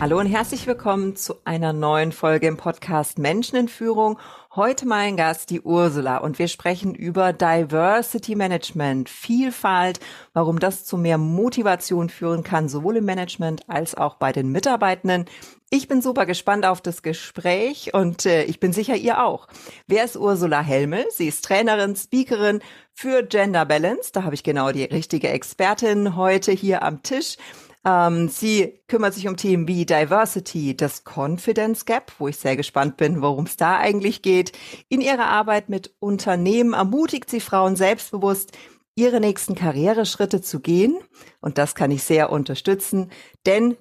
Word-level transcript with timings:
Hallo 0.00 0.18
und 0.18 0.26
herzlich 0.26 0.66
willkommen 0.66 1.14
zu 1.14 1.36
einer 1.44 1.72
neuen 1.72 2.10
Folge 2.10 2.48
im 2.48 2.56
Podcast 2.56 3.18
Menschen 3.18 3.56
in 3.56 3.68
Führung. 3.68 4.18
Heute 4.54 4.86
mein 4.86 5.16
Gast, 5.16 5.50
die 5.50 5.60
Ursula, 5.60 6.18
und 6.18 6.38
wir 6.40 6.48
sprechen 6.48 6.94
über 6.94 7.32
Diversity 7.32 8.34
Management, 8.34 9.08
Vielfalt, 9.08 10.00
warum 10.32 10.58
das 10.58 10.84
zu 10.84 10.98
mehr 10.98 11.16
Motivation 11.16 12.08
führen 12.08 12.42
kann, 12.42 12.68
sowohl 12.68 12.96
im 12.96 13.04
Management 13.04 13.68
als 13.68 13.94
auch 13.94 14.16
bei 14.16 14.32
den 14.32 14.50
Mitarbeitenden. 14.50 15.26
Ich 15.70 15.88
bin 15.88 16.02
super 16.02 16.26
gespannt 16.26 16.66
auf 16.66 16.80
das 16.80 17.02
Gespräch 17.02 17.94
und 17.94 18.26
äh, 18.26 18.44
ich 18.44 18.60
bin 18.60 18.72
sicher, 18.72 18.96
ihr 18.96 19.24
auch. 19.24 19.46
Wer 19.86 20.04
ist 20.04 20.16
Ursula 20.16 20.60
Helmel? 20.60 21.06
Sie 21.10 21.28
ist 21.28 21.44
Trainerin, 21.44 21.96
Speakerin 21.96 22.60
für 22.92 23.22
Gender 23.22 23.64
Balance. 23.64 24.10
Da 24.12 24.24
habe 24.24 24.34
ich 24.34 24.42
genau 24.42 24.70
die 24.72 24.84
richtige 24.84 25.30
Expertin 25.30 26.16
heute 26.16 26.52
hier 26.52 26.82
am 26.82 27.02
Tisch. 27.02 27.36
Ähm, 27.84 28.28
sie 28.28 28.80
kümmert 28.88 29.14
sich 29.14 29.28
um 29.28 29.36
Themen 29.36 29.68
wie 29.68 29.84
Diversity, 29.84 30.76
das 30.76 31.02
Confidence 31.04 31.84
Gap, 31.84 32.12
wo 32.18 32.28
ich 32.28 32.36
sehr 32.38 32.56
gespannt 32.56 32.96
bin, 32.96 33.20
worum 33.20 33.44
es 33.44 33.56
da 33.56 33.78
eigentlich 33.78 34.22
geht. 34.22 34.52
In 34.88 35.00
ihrer 35.00 35.26
Arbeit 35.26 35.68
mit 35.68 35.94
Unternehmen 35.98 36.72
ermutigt 36.72 37.28
sie 37.28 37.40
Frauen 37.40 37.76
selbstbewusst, 37.76 38.52
ihre 38.96 39.20
nächsten 39.20 39.54
Karriereschritte 39.54 40.40
zu 40.40 40.60
gehen. 40.60 40.96
Und 41.40 41.58
das 41.58 41.74
kann 41.74 41.90
ich 41.90 42.04
sehr 42.04 42.30
unterstützen, 42.32 43.10
denn 43.44 43.76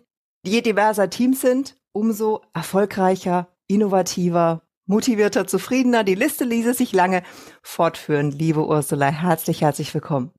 je 0.45 0.61
diverser 0.61 1.09
Teams 1.09 1.39
sind, 1.39 1.77
umso 1.93 2.41
erfolgreicher, 2.53 3.47
innovativer, 3.67 4.63
motivierter, 4.85 5.47
zufriedener. 5.47 6.03
Die 6.03 6.15
Liste 6.15 6.43
ließe 6.43 6.73
sich 6.73 6.91
lange 6.91 7.23
fortführen. 7.61 8.31
Liebe 8.31 8.67
Ursula, 8.67 9.07
herzlich, 9.07 9.61
herzlich 9.61 9.93
willkommen. 9.93 10.31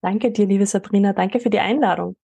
Danke 0.00 0.32
dir, 0.32 0.46
liebe 0.46 0.66
Sabrina. 0.66 1.12
Danke 1.12 1.38
für 1.38 1.50
die 1.50 1.60
Einladung. 1.60 2.16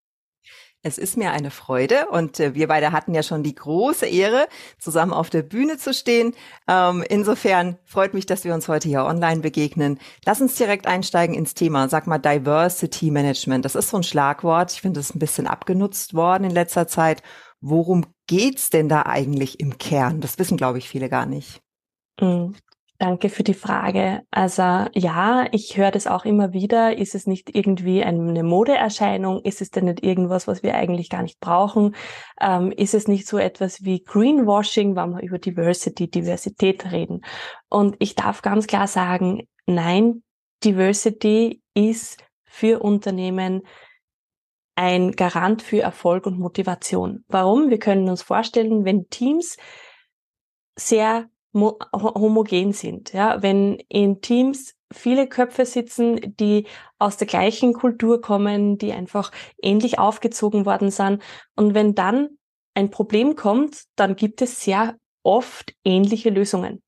Es 0.89 0.97
ist 0.97 1.19
mir 1.19 1.33
eine 1.33 1.51
Freude 1.51 2.07
und 2.11 2.41
äh, 2.41 2.55
wir 2.55 2.67
beide 2.67 2.93
hatten 2.93 3.15
ja 3.15 3.23
schon 3.23 3.43
die 3.43 3.55
große 3.55 4.07
Ehre, 4.07 4.49
zusammen 4.79 5.13
auf 5.13 5.29
der 5.29 5.43
Bühne 5.43 5.77
zu 5.77 5.93
stehen. 5.93 6.35
Ähm, 6.67 7.05
insofern 7.09 7.77
freut 7.85 8.15
mich, 8.15 8.25
dass 8.25 8.45
wir 8.45 8.55
uns 8.55 8.69
heute 8.69 8.89
hier 8.89 9.05
online 9.05 9.43
begegnen. 9.43 10.01
Lass 10.25 10.41
uns 10.41 10.55
direkt 10.57 10.87
einsteigen 10.87 11.35
ins 11.35 11.53
Thema. 11.53 11.91
Sag 11.91 12.07
mal 12.07 12.19
Diversity 12.19 13.11
Management. 13.11 13.67
Das 13.67 13.75
ist 13.75 13.91
so 13.91 13.99
ein 13.99 14.03
Schlagwort. 14.03 14.73
Ich 14.73 14.81
finde, 14.81 14.99
das 14.99 15.11
ist 15.11 15.17
ein 15.17 15.21
bisschen 15.21 15.47
abgenutzt 15.47 16.15
worden 16.15 16.45
in 16.45 16.53
letzter 16.53 16.89
Zeit. 16.89 17.23
Worum 17.61 18.07
geht's 18.27 18.71
denn 18.71 18.89
da 18.89 19.03
eigentlich 19.03 19.61
im 19.61 19.77
Kern? 19.77 20.23
Das 20.23 20.39
wissen, 20.39 20.57
glaube 20.57 20.79
ich, 20.79 20.89
viele 20.89 21.11
gar 21.11 21.27
nicht. 21.27 21.61
Danke 23.01 23.29
für 23.29 23.45
die 23.45 23.55
Frage. 23.55 24.23
Also 24.33 24.63
ja, 24.93 25.47
ich 25.53 25.77
höre 25.77 25.93
das 25.93 26.09
auch 26.09 26.25
immer 26.25 26.53
wieder. 26.53 26.99
Ist 26.99 27.15
es 27.15 27.29
nicht 27.29 27.55
irgendwie 27.55 28.03
eine 28.03 28.43
Modeerscheinung? 28.43 29.41
Ist 29.43 29.61
es 29.61 29.71
denn 29.71 29.85
nicht 29.85 30.03
irgendwas, 30.03 30.49
was 30.49 30.65
wir 30.65 30.75
eigentlich 30.75 31.09
gar 31.09 31.23
nicht 31.23 31.39
brauchen? 31.39 31.95
Ähm, 32.41 32.73
ist 32.73 32.95
es 32.95 33.07
nicht 33.07 33.29
so 33.29 33.39
etwas 33.39 33.85
wie 33.85 34.03
Greenwashing, 34.03 34.97
wenn 34.97 35.11
wir 35.11 35.23
über 35.23 35.39
Diversity, 35.39 36.11
Diversität 36.11 36.91
reden? 36.91 37.21
Und 37.69 37.95
ich 38.01 38.17
darf 38.17 38.43
ganz 38.43 38.67
klar 38.67 38.89
sagen, 38.89 39.47
nein, 39.67 40.25
Diversity 40.65 41.63
ist 41.75 42.21
für 42.47 42.81
Unternehmen 42.81 43.63
ein 44.75 45.13
Garant 45.13 45.63
für 45.63 45.83
Erfolg 45.83 46.27
und 46.27 46.41
Motivation. 46.41 47.25
Warum? 47.29 47.71
Wir 47.71 47.79
können 47.79 48.09
uns 48.09 48.23
vorstellen, 48.23 48.85
wenn 48.85 49.09
Teams 49.09 49.57
sehr 50.75 51.29
homogen 51.55 52.73
sind. 52.73 53.13
Ja, 53.13 53.43
wenn 53.43 53.79
in 53.89 54.21
Teams 54.21 54.75
viele 54.93 55.29
Köpfe 55.29 55.67
sitzen, 55.67 56.37
die 56.37 56.67
aus 56.99 57.17
der 57.17 57.27
gleichen 57.27 57.73
Kultur 57.73 58.21
kommen, 58.21 58.79
die 58.79 58.93
einfach 58.93 59.33
ähnlich 59.63 59.99
aufgezogen 59.99 60.67
worden 60.67 60.91
sind. 60.91 61.23
Und 61.57 61.75
wenn 61.75 61.95
dann 61.95 62.39
ein 62.75 62.91
Problem 62.91 63.37
kommt, 63.37 63.85
dann 63.97 64.17
gibt 64.17 64.41
es 64.43 64.63
sehr 64.63 64.97
oft 65.23 65.75
ähnliche 65.85 66.31
Lösungen. 66.31 66.83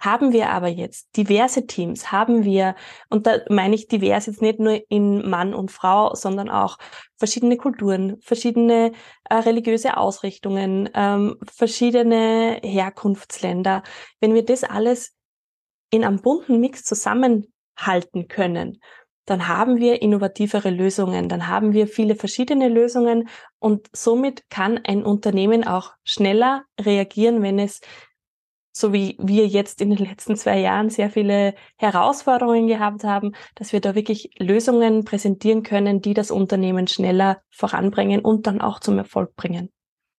Haben 0.00 0.32
wir 0.32 0.50
aber 0.50 0.68
jetzt 0.68 1.16
diverse 1.16 1.66
Teams, 1.66 2.12
haben 2.12 2.44
wir, 2.44 2.74
und 3.08 3.26
da 3.26 3.38
meine 3.48 3.74
ich 3.74 3.88
divers 3.88 4.26
jetzt 4.26 4.42
nicht 4.42 4.58
nur 4.58 4.80
in 4.88 5.28
Mann 5.28 5.54
und 5.54 5.70
Frau, 5.70 6.14
sondern 6.14 6.48
auch 6.48 6.78
verschiedene 7.16 7.56
Kulturen, 7.56 8.20
verschiedene 8.20 8.92
äh, 9.28 9.34
religiöse 9.34 9.96
Ausrichtungen, 9.96 10.88
ähm, 10.94 11.36
verschiedene 11.44 12.60
Herkunftsländer. 12.62 13.82
Wenn 14.20 14.34
wir 14.34 14.44
das 14.44 14.64
alles 14.64 15.14
in 15.90 16.04
einem 16.04 16.20
bunten 16.20 16.60
Mix 16.60 16.82
zusammenhalten 16.84 18.28
können, 18.28 18.80
dann 19.26 19.48
haben 19.48 19.78
wir 19.78 20.02
innovativere 20.02 20.70
Lösungen, 20.70 21.28
dann 21.28 21.48
haben 21.48 21.72
wir 21.72 21.88
viele 21.88 22.14
verschiedene 22.14 22.68
Lösungen 22.68 23.28
und 23.58 23.88
somit 23.92 24.48
kann 24.50 24.80
ein 24.84 25.04
Unternehmen 25.04 25.66
auch 25.66 25.92
schneller 26.04 26.64
reagieren, 26.80 27.42
wenn 27.42 27.58
es 27.58 27.80
so 28.76 28.92
wie 28.92 29.16
wir 29.18 29.46
jetzt 29.46 29.80
in 29.80 29.90
den 29.90 30.06
letzten 30.06 30.36
zwei 30.36 30.58
Jahren 30.58 30.90
sehr 30.90 31.10
viele 31.10 31.54
Herausforderungen 31.76 32.66
gehabt 32.66 33.04
haben, 33.04 33.32
dass 33.54 33.72
wir 33.72 33.80
da 33.80 33.94
wirklich 33.94 34.30
Lösungen 34.38 35.04
präsentieren 35.04 35.62
können, 35.62 36.02
die 36.02 36.12
das 36.12 36.30
Unternehmen 36.30 36.86
schneller 36.86 37.40
voranbringen 37.50 38.20
und 38.20 38.46
dann 38.46 38.60
auch 38.60 38.78
zum 38.78 38.98
Erfolg 38.98 39.34
bringen. 39.34 39.70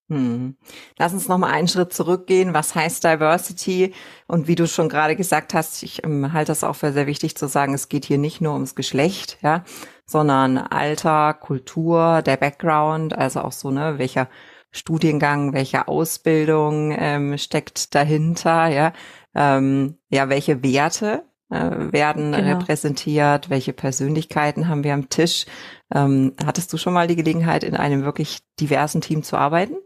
Hm. 0.10 0.56
Lass 0.98 1.14
uns 1.14 1.28
noch 1.28 1.38
mal 1.38 1.52
einen 1.52 1.68
Schritt 1.68 1.92
zurückgehen. 1.92 2.54
Was 2.54 2.74
heißt 2.74 3.04
Diversity? 3.04 3.94
Und 4.26 4.48
wie 4.48 4.56
du 4.56 4.66
schon 4.66 4.88
gerade 4.88 5.18
gesagt 5.18 5.54
hast, 5.54 5.84
ich 5.84 6.04
ähm, 6.06 6.32
halte 6.32 6.52
das 6.52 6.64
auch 6.64 6.78
für 6.78 6.94
sehr 6.94 7.08
wichtig 7.08 7.36
zu 7.36 7.48
sagen, 7.48 7.74
es 7.74 7.90
geht 7.90 8.06
hier 8.06 8.18
nicht 8.18 8.40
nur 8.40 8.54
ums 8.54 8.74
Geschlecht, 8.74 9.38
ja, 9.42 9.66
sondern 10.06 10.58
Alter, 10.58 11.34
Kultur, 11.34 12.22
der 12.22 12.38
Background, 12.38 13.18
also 13.18 13.42
auch 13.42 13.52
so, 13.52 13.70
ne, 13.70 13.98
welcher 13.98 14.30
Studiengang, 14.72 15.54
welche 15.54 15.88
Ausbildung 15.88 16.96
ähm, 16.98 17.38
steckt 17.38 17.96
dahinter, 17.96 18.68
ja, 18.68 18.94
ähm, 19.34 19.98
ja, 20.10 20.30
welche 20.30 20.64
Werte 20.64 21.24
äh, 21.50 21.92
werden 21.92 22.34
genau. 22.34 22.58
repräsentiert, 22.58 23.50
welche 23.50 23.74
Persönlichkeiten 23.74 24.68
haben 24.68 24.84
wir 24.84 24.94
am 24.94 25.10
Tisch. 25.10 25.46
Ähm, 25.94 26.34
hattest 26.44 26.74
du 26.74 26.78
schon 26.78 26.94
mal 26.94 27.08
die 27.08 27.16
Gelegenheit, 27.16 27.64
in 27.64 27.76
einem 27.76 28.04
wirklich 28.04 28.40
diversen 28.60 29.02
Team 29.02 29.24
zu 29.24 29.38
arbeiten? 29.38 29.78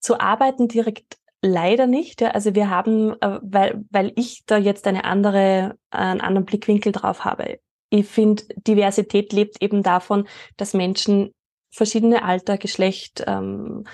Zu 0.00 0.20
arbeiten 0.20 0.68
direkt 0.68 1.16
leider 1.42 1.86
nicht. 1.86 2.20
Ja. 2.20 2.30
Also 2.30 2.54
wir 2.54 2.70
haben, 2.70 3.14
äh, 3.20 3.38
weil, 3.42 3.84
weil 3.90 4.12
ich 4.16 4.44
da 4.46 4.58
jetzt 4.58 4.86
eine 4.86 5.04
andere, 5.04 5.78
einen 5.90 6.20
anderen 6.20 6.44
Blickwinkel 6.44 6.92
drauf 6.92 7.24
habe. 7.24 7.58
Ich 7.88 8.06
finde, 8.06 8.42
Diversität 8.56 9.32
lebt 9.32 9.62
eben 9.62 9.82
davon, 9.82 10.26
dass 10.56 10.74
Menschen 10.74 11.32
verschiedene 11.76 12.24
Alter, 12.24 12.58
Geschlecht, 12.58 13.22
ähm, 13.26 13.84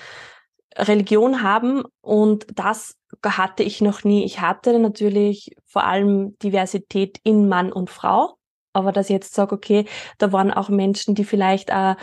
Religion 0.76 1.42
haben 1.42 1.82
und 2.00 2.46
das 2.54 2.96
hatte 3.24 3.62
ich 3.62 3.80
noch 3.80 4.04
nie. 4.04 4.24
Ich 4.24 4.40
hatte 4.40 4.78
natürlich 4.78 5.54
vor 5.66 5.84
allem 5.84 6.38
Diversität 6.38 7.18
in 7.24 7.48
Mann 7.48 7.72
und 7.72 7.90
Frau, 7.90 8.36
aber 8.72 8.92
dass 8.92 9.10
ich 9.10 9.14
jetzt 9.14 9.34
sage, 9.34 9.54
okay, 9.54 9.84
da 10.18 10.32
waren 10.32 10.50
auch 10.50 10.70
Menschen, 10.70 11.14
die 11.14 11.24
vielleicht 11.24 11.68
äh, 11.70 11.94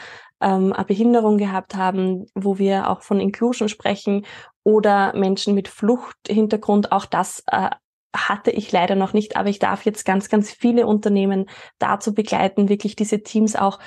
ähm, 0.42 0.74
eine 0.74 0.86
Behinderung 0.86 1.38
gehabt 1.38 1.76
haben, 1.76 2.28
wo 2.36 2.60
wir 2.60 2.90
auch 2.90 3.02
von 3.02 3.20
Inclusion 3.20 3.70
sprechen 3.70 4.26
oder 4.64 5.16
Menschen 5.16 5.56
mit 5.56 5.68
Fluchthintergrund, 5.68 6.92
auch 6.92 7.06
das 7.06 7.44
äh, 7.48 7.70
hatte 8.16 8.52
ich 8.52 8.72
leider 8.72 8.96
noch 8.96 9.14
nicht, 9.14 9.36
aber 9.36 9.50
ich 9.50 9.60
darf 9.60 9.86
jetzt 9.86 10.06
ganz, 10.06 10.30
ganz 10.30 10.52
viele 10.52 10.88
Unternehmen 10.88 11.48
dazu 11.78 12.14
begleiten, 12.14 12.70
wirklich 12.70 12.96
diese 12.96 13.22
Teams 13.22 13.56
auch 13.56 13.80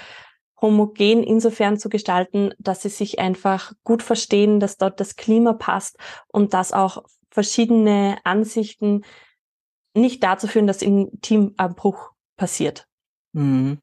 homogen 0.63 1.23
insofern 1.23 1.77
zu 1.77 1.89
gestalten, 1.91 2.55
dass 2.59 2.83
sie 2.83 2.89
sich 2.89 3.19
einfach 3.19 3.73
gut 3.85 4.03
verstehen, 4.03 4.61
dass 4.61 4.79
dort 4.79 5.01
das 5.01 5.17
Klima 5.17 5.53
passt 5.53 5.99
und 6.29 6.55
dass 6.55 6.73
auch 6.73 7.03
verschiedene 7.31 8.17
Ansichten 8.25 9.05
nicht 9.95 10.23
dazu 10.23 10.47
führen, 10.47 10.67
dass 10.67 10.81
im 10.81 11.21
Teamabbruch 11.21 12.13
passiert. 12.37 12.87
Mhm. 13.33 13.82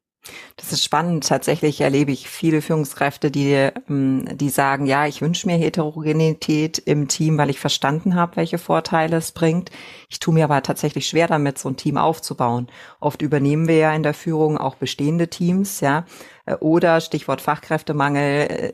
Das 0.56 0.72
ist 0.72 0.84
spannend. 0.84 1.26
Tatsächlich 1.26 1.80
erlebe 1.80 2.12
ich 2.12 2.28
viele 2.28 2.60
Führungskräfte, 2.60 3.30
die, 3.30 3.52
ähm, 3.88 4.28
die 4.36 4.50
sagen, 4.50 4.86
ja, 4.86 5.06
ich 5.06 5.22
wünsche 5.22 5.46
mir 5.46 5.56
Heterogenität 5.56 6.78
im 6.78 7.08
Team, 7.08 7.38
weil 7.38 7.50
ich 7.50 7.58
verstanden 7.58 8.14
habe, 8.14 8.36
welche 8.36 8.58
Vorteile 8.58 9.16
es 9.16 9.32
bringt. 9.32 9.70
Ich 10.08 10.18
tue 10.18 10.34
mir 10.34 10.44
aber 10.44 10.62
tatsächlich 10.62 11.06
schwer 11.08 11.26
damit, 11.26 11.58
so 11.58 11.70
ein 11.70 11.76
Team 11.76 11.96
aufzubauen. 11.96 12.68
Oft 13.00 13.22
übernehmen 13.22 13.66
wir 13.66 13.76
ja 13.76 13.94
in 13.94 14.02
der 14.02 14.14
Führung 14.14 14.58
auch 14.58 14.74
bestehende 14.74 15.28
Teams, 15.28 15.80
ja. 15.80 16.04
Äh, 16.44 16.56
oder 16.56 17.00
Stichwort 17.00 17.40
Fachkräftemangel, 17.40 18.22
äh, 18.48 18.72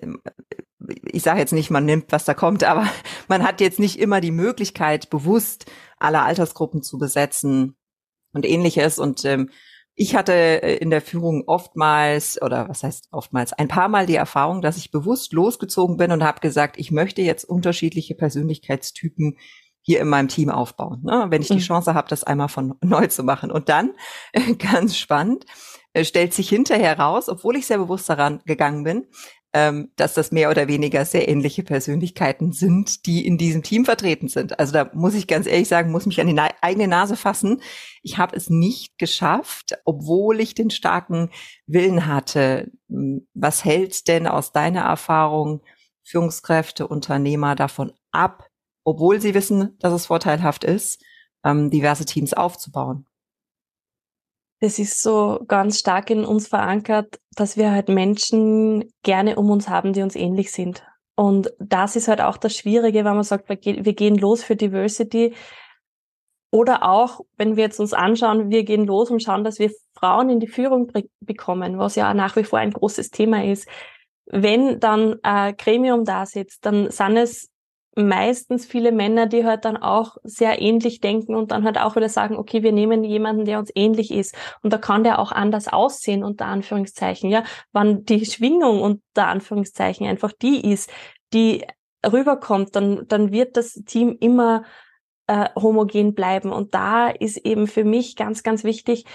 ich 1.07 1.23
sage 1.23 1.41
jetzt 1.41 1.53
nicht, 1.53 1.71
man 1.71 1.85
nimmt, 1.85 2.13
was 2.13 2.25
da 2.25 2.35
kommt, 2.35 2.65
aber 2.65 2.87
man 3.29 3.45
hat 3.45 3.61
jetzt 3.61 3.79
nicht 3.79 3.99
immer 3.99 4.21
die 4.21 4.33
Möglichkeit, 4.33 5.11
bewusst 5.11 5.67
alle 5.99 6.23
Altersgruppen 6.23 6.83
zu 6.83 6.99
besetzen 6.99 7.77
und 8.33 8.45
ähnliches. 8.45 8.99
Und 8.99 9.25
ähm, 9.25 9.51
ich 9.99 10.15
hatte 10.15 10.33
äh, 10.33 10.77
in 10.77 10.91
der 10.91 11.01
Führung 11.01 11.45
oftmals, 11.47 12.41
oder 12.41 12.69
was 12.69 12.83
heißt 12.83 13.09
oftmals, 13.11 13.55
ein 13.55 13.67
paar 13.67 13.89
Mal 13.89 14.07
die 14.07 14.15
Erfahrung, 14.15 14.61
dass 14.61 14.77
ich 14.77 14.91
bewusst 14.91 15.33
losgezogen 15.33 15.97
bin 15.97 16.13
und 16.13 16.23
habe 16.23 16.41
gesagt, 16.41 16.79
ich 16.79 16.93
möchte 16.93 17.23
jetzt 17.23 17.45
unterschiedliche 17.45 18.15
Persönlichkeitstypen 18.15 19.39
hier 19.81 20.01
in 20.01 20.09
meinem 20.09 20.29
Team 20.29 20.51
aufbauen, 20.51 21.03
ne? 21.05 21.27
wenn 21.31 21.43
ich 21.43 21.49
die 21.49 21.55
mhm. 21.55 21.61
Chance 21.61 21.95
habe, 21.95 22.09
das 22.09 22.25
einmal 22.25 22.49
von 22.49 22.75
neu 22.83 23.07
zu 23.07 23.23
machen. 23.23 23.51
Und 23.51 23.69
dann, 23.71 23.95
ganz 24.59 24.97
spannend, 24.97 25.47
äh, 25.95 26.05
stellt 26.05 26.35
sich 26.35 26.49
hinterher 26.51 26.99
raus, 26.99 27.31
obwohl 27.31 27.57
ich 27.57 27.67
sehr 27.67 27.79
bewusst 27.79 28.09
daran 28.11 28.43
gegangen 28.45 28.85
bin, 28.85 29.07
ähm, 29.57 29.91
dass 29.97 30.13
das 30.13 30.33
mehr 30.33 30.51
oder 30.51 30.69
weniger 30.69 31.07
sehr 31.07 31.31
ähnliche 31.31 31.63
Persönlichkeiten 31.63 32.53
sind, 32.53 33.07
die 33.07 33.27
in 33.27 33.39
diesem 33.39 33.63
Team 33.63 33.87
vertreten 33.87 34.29
sind. 34.29 34.59
Also 34.59 34.75
da 34.75 34.91
muss 34.93 35.15
ich 35.15 35.27
ganz 35.27 35.47
ehrlich 35.47 35.67
sagen, 35.67 35.91
muss 35.91 36.05
mich 36.05 36.21
an 36.21 36.27
die 36.27 36.35
Na 36.35 36.51
eigene 36.61 36.89
Nase 36.89 37.17
fassen. 37.17 37.63
Ich 38.03 38.19
habe 38.19 38.37
es 38.37 38.51
nicht 38.51 38.99
geschafft, 38.99 39.79
obwohl 39.87 40.41
ich 40.41 40.53
den 40.53 40.69
starken 40.69 41.31
Willen 41.67 42.07
hatte. 42.07 42.71
Was 43.33 43.65
hält 43.65 44.09
denn 44.09 44.27
aus 44.27 44.53
deiner 44.53 44.83
Erfahrung 44.83 45.63
Führungskräfte, 46.05 46.87
Unternehmer 46.87 47.55
davon 47.55 47.95
ab, 48.11 48.51
obwohl 48.85 49.23
sie 49.23 49.33
wissen, 49.33 49.75
dass 49.79 49.95
es 49.95 50.05
vorteilhaft 50.05 50.65
ist, 50.65 51.03
ähm, 51.45 51.71
diverse 51.71 52.05
Teams 52.05 52.35
aufzubauen? 52.35 53.07
Das 54.61 54.79
ist 54.79 55.03
so 55.03 55.41
ganz 55.47 55.79
stark 55.79 56.11
in 56.11 56.25
uns 56.25 56.49
verankert, 56.49 57.19
dass 57.35 57.57
wir 57.57 57.73
halt 57.73 57.89
Menschen 57.89 58.91
gerne 59.03 59.37
um 59.37 59.51
uns 59.51 59.69
haben, 59.69 59.93
die 59.93 60.03
uns 60.03 60.17
ähnlich 60.17 60.51
sind. 60.51 60.83
Und 61.15 61.53
das 61.59 61.97
ist 61.97 62.09
halt 62.09 62.21
auch 62.21 62.37
das 62.37 62.55
Schwierige, 62.55 63.05
wenn 63.05 63.15
man 63.15 63.23
sagt, 63.23 63.49
wir 63.49 63.95
gehen 63.95 64.17
los 64.17 64.43
für 64.43 64.57
Diversity. 64.57 65.35
Oder 66.51 66.85
auch, 66.85 67.21
wenn 67.37 67.57
wir 67.57 67.65
jetzt 67.65 67.81
uns 67.81 67.93
anschauen, 67.93 68.51
wir 68.51 68.65
gehen 68.65 68.87
los 68.87 69.11
und 69.11 69.23
schauen, 69.23 69.45
dass 69.45 69.59
wir 69.59 69.71
Frauen 69.95 70.31
in 70.31 70.41
die 70.41 70.47
Führung 70.47 70.91
bekommen, 71.21 71.79
was 71.79 71.97
ja 71.97 72.15
nach 72.15 72.37
wie 72.37 72.45
vor 72.45 72.59
ein 72.59 72.71
großes 72.71 73.11
Thema 73.11 73.45
ist. 73.45 73.69
Wenn 74.27 74.81
dann 74.81 75.17
ein 75.23 75.57
Gremium 75.57 76.05
da 76.05 76.25
sitzt, 76.25 76.65
dann 76.65 76.91
sind 76.91 77.17
es 77.17 77.51
meistens 77.97 78.67
viele 78.67 78.93
Männer, 78.93 79.27
die 79.27 79.45
halt 79.45 79.65
dann 79.65 79.77
auch 79.77 80.17
sehr 80.23 80.61
ähnlich 80.61 81.01
denken 81.01 81.35
und 81.35 81.51
dann 81.51 81.65
halt 81.65 81.79
auch 81.79 81.97
wieder 81.97 82.11
sagen, 82.11 82.37
okay, 82.37 82.63
wir 82.63 82.73
nehmen 82.73 83.03
jemanden, 83.05 83.47
der 83.47 83.59
uns 83.59 83.71
ähnlich 83.75 84.11
ist. 84.11 84.35
Und 84.63 84.73
da 84.73 84.79
kann 84.79 85.03
der 85.03 85.19
auch 85.19 85.33
anders 85.33 85.69
aussehen, 85.69 86.23
unter 86.23 86.47
Anführungszeichen, 86.47 87.31
ja. 87.31 87.43
Wann 87.73 88.05
die 88.05 88.25
Schwingung 88.27 88.83
unter 88.83 89.29
Anführungszeichen 89.29 90.07
einfach 90.07 90.33
die 90.33 90.71
ist, 90.71 90.91
die 91.33 91.65
rüberkommt, 92.05 92.77
dann, 92.77 93.09
dann 93.09 93.33
wird 93.33 93.57
das 93.57 93.73
Team 93.73 94.17
immer 94.21 94.65
äh, 95.27 95.49
homogen 95.57 96.15
bleiben. 96.15 96.53
Und 96.53 96.75
da 96.75 97.09
ist 97.09 97.39
eben 97.39 97.67
für 97.67 97.85
mich 97.85 98.15
ganz, 98.17 98.43
ganz 98.43 98.63
wichtig, 98.63 99.07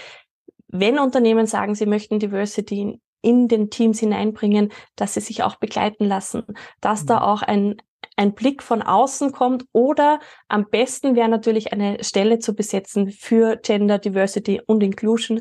wenn 0.68 0.98
Unternehmen 0.98 1.46
sagen, 1.46 1.74
sie 1.74 1.86
möchten 1.86 2.18
Diversity 2.18 3.00
in 3.20 3.46
den 3.46 3.70
Teams 3.70 4.00
hineinbringen, 4.00 4.72
dass 4.96 5.14
sie 5.14 5.20
sich 5.20 5.42
auch 5.44 5.56
begleiten 5.56 6.04
lassen, 6.04 6.44
dass 6.80 7.06
da 7.06 7.20
mhm. 7.20 7.22
auch 7.22 7.42
ein, 7.42 7.76
ein 8.16 8.34
Blick 8.34 8.62
von 8.62 8.82
außen 8.82 9.32
kommt 9.32 9.64
oder 9.72 10.20
am 10.48 10.68
besten 10.68 11.16
wäre 11.16 11.28
natürlich 11.28 11.72
eine 11.72 12.02
Stelle 12.04 12.38
zu 12.38 12.54
besetzen 12.54 13.10
für 13.10 13.56
Gender 13.56 13.98
Diversity 13.98 14.60
und 14.66 14.82
Inclusion, 14.82 15.40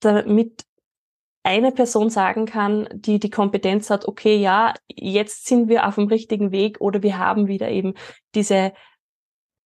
damit 0.00 0.64
eine 1.42 1.72
Person 1.72 2.08
sagen 2.08 2.46
kann, 2.46 2.88
die 2.92 3.18
die 3.18 3.30
Kompetenz 3.30 3.90
hat, 3.90 4.08
okay, 4.08 4.36
ja, 4.36 4.72
jetzt 4.88 5.46
sind 5.46 5.68
wir 5.68 5.86
auf 5.86 5.96
dem 5.96 6.08
richtigen 6.08 6.52
Weg 6.52 6.80
oder 6.80 7.02
wir 7.02 7.18
haben 7.18 7.48
wieder 7.48 7.68
eben 7.70 7.94
diese 8.34 8.72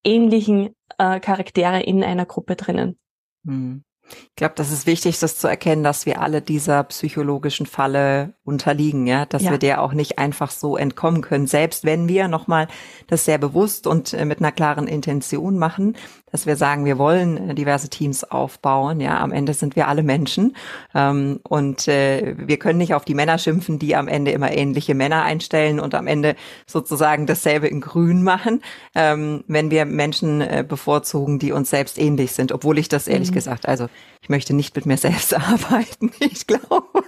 ähnlichen 0.04 0.74
äh, 0.98 1.20
Charaktere 1.20 1.80
in 1.82 2.02
einer 2.02 2.26
Gruppe 2.26 2.56
drinnen. 2.56 2.98
Hm. 3.46 3.84
Ich 4.10 4.36
glaube, 4.36 4.54
das 4.56 4.70
ist 4.70 4.86
wichtig, 4.86 5.18
das 5.18 5.38
zu 5.38 5.48
erkennen, 5.48 5.82
dass 5.82 6.06
wir 6.06 6.20
alle 6.20 6.40
dieser 6.42 6.84
psychologischen 6.84 7.66
Falle 7.66 8.34
unterliegen, 8.44 9.06
ja, 9.06 9.26
dass 9.26 9.42
ja. 9.42 9.50
wir 9.50 9.58
der 9.58 9.82
auch 9.82 9.92
nicht 9.92 10.18
einfach 10.18 10.50
so 10.50 10.76
entkommen 10.76 11.22
können, 11.22 11.46
selbst 11.46 11.84
wenn 11.84 12.08
wir 12.08 12.28
nochmal 12.28 12.68
das 13.06 13.24
sehr 13.24 13.38
bewusst 13.38 13.86
und 13.86 14.14
äh, 14.14 14.24
mit 14.24 14.38
einer 14.40 14.52
klaren 14.52 14.86
Intention 14.86 15.58
machen, 15.58 15.96
dass 16.32 16.46
wir 16.46 16.56
sagen, 16.56 16.84
wir 16.84 16.98
wollen 16.98 17.50
äh, 17.50 17.54
diverse 17.54 17.88
Teams 17.88 18.24
aufbauen. 18.24 19.00
Ja, 19.00 19.20
am 19.20 19.32
Ende 19.32 19.54
sind 19.54 19.76
wir 19.76 19.88
alle 19.88 20.02
Menschen 20.02 20.56
ähm, 20.94 21.40
und 21.42 21.88
äh, 21.88 22.34
wir 22.36 22.58
können 22.58 22.78
nicht 22.78 22.94
auf 22.94 23.04
die 23.04 23.14
Männer 23.14 23.38
schimpfen, 23.38 23.78
die 23.78 23.96
am 23.96 24.08
Ende 24.08 24.30
immer 24.32 24.52
ähnliche 24.52 24.94
Männer 24.94 25.22
einstellen 25.22 25.80
und 25.80 25.94
am 25.94 26.06
Ende 26.06 26.36
sozusagen 26.66 27.26
dasselbe 27.26 27.68
in 27.68 27.80
Grün 27.80 28.22
machen, 28.22 28.62
ähm, 28.94 29.44
wenn 29.46 29.70
wir 29.70 29.84
Menschen 29.84 30.40
äh, 30.40 30.64
bevorzugen, 30.66 31.38
die 31.38 31.52
uns 31.52 31.70
selbst 31.70 31.98
ähnlich 31.98 32.32
sind. 32.32 32.52
Obwohl 32.52 32.78
ich 32.78 32.88
das 32.88 33.08
ehrlich 33.08 33.30
mhm. 33.30 33.34
gesagt, 33.34 33.68
also 33.68 33.88
ich 34.20 34.28
möchte 34.28 34.54
nicht 34.54 34.74
mit 34.76 34.86
mir 34.86 34.96
selbst 34.96 35.34
arbeiten. 35.36 36.12
Ich 36.20 36.46
glaube, 36.46 37.02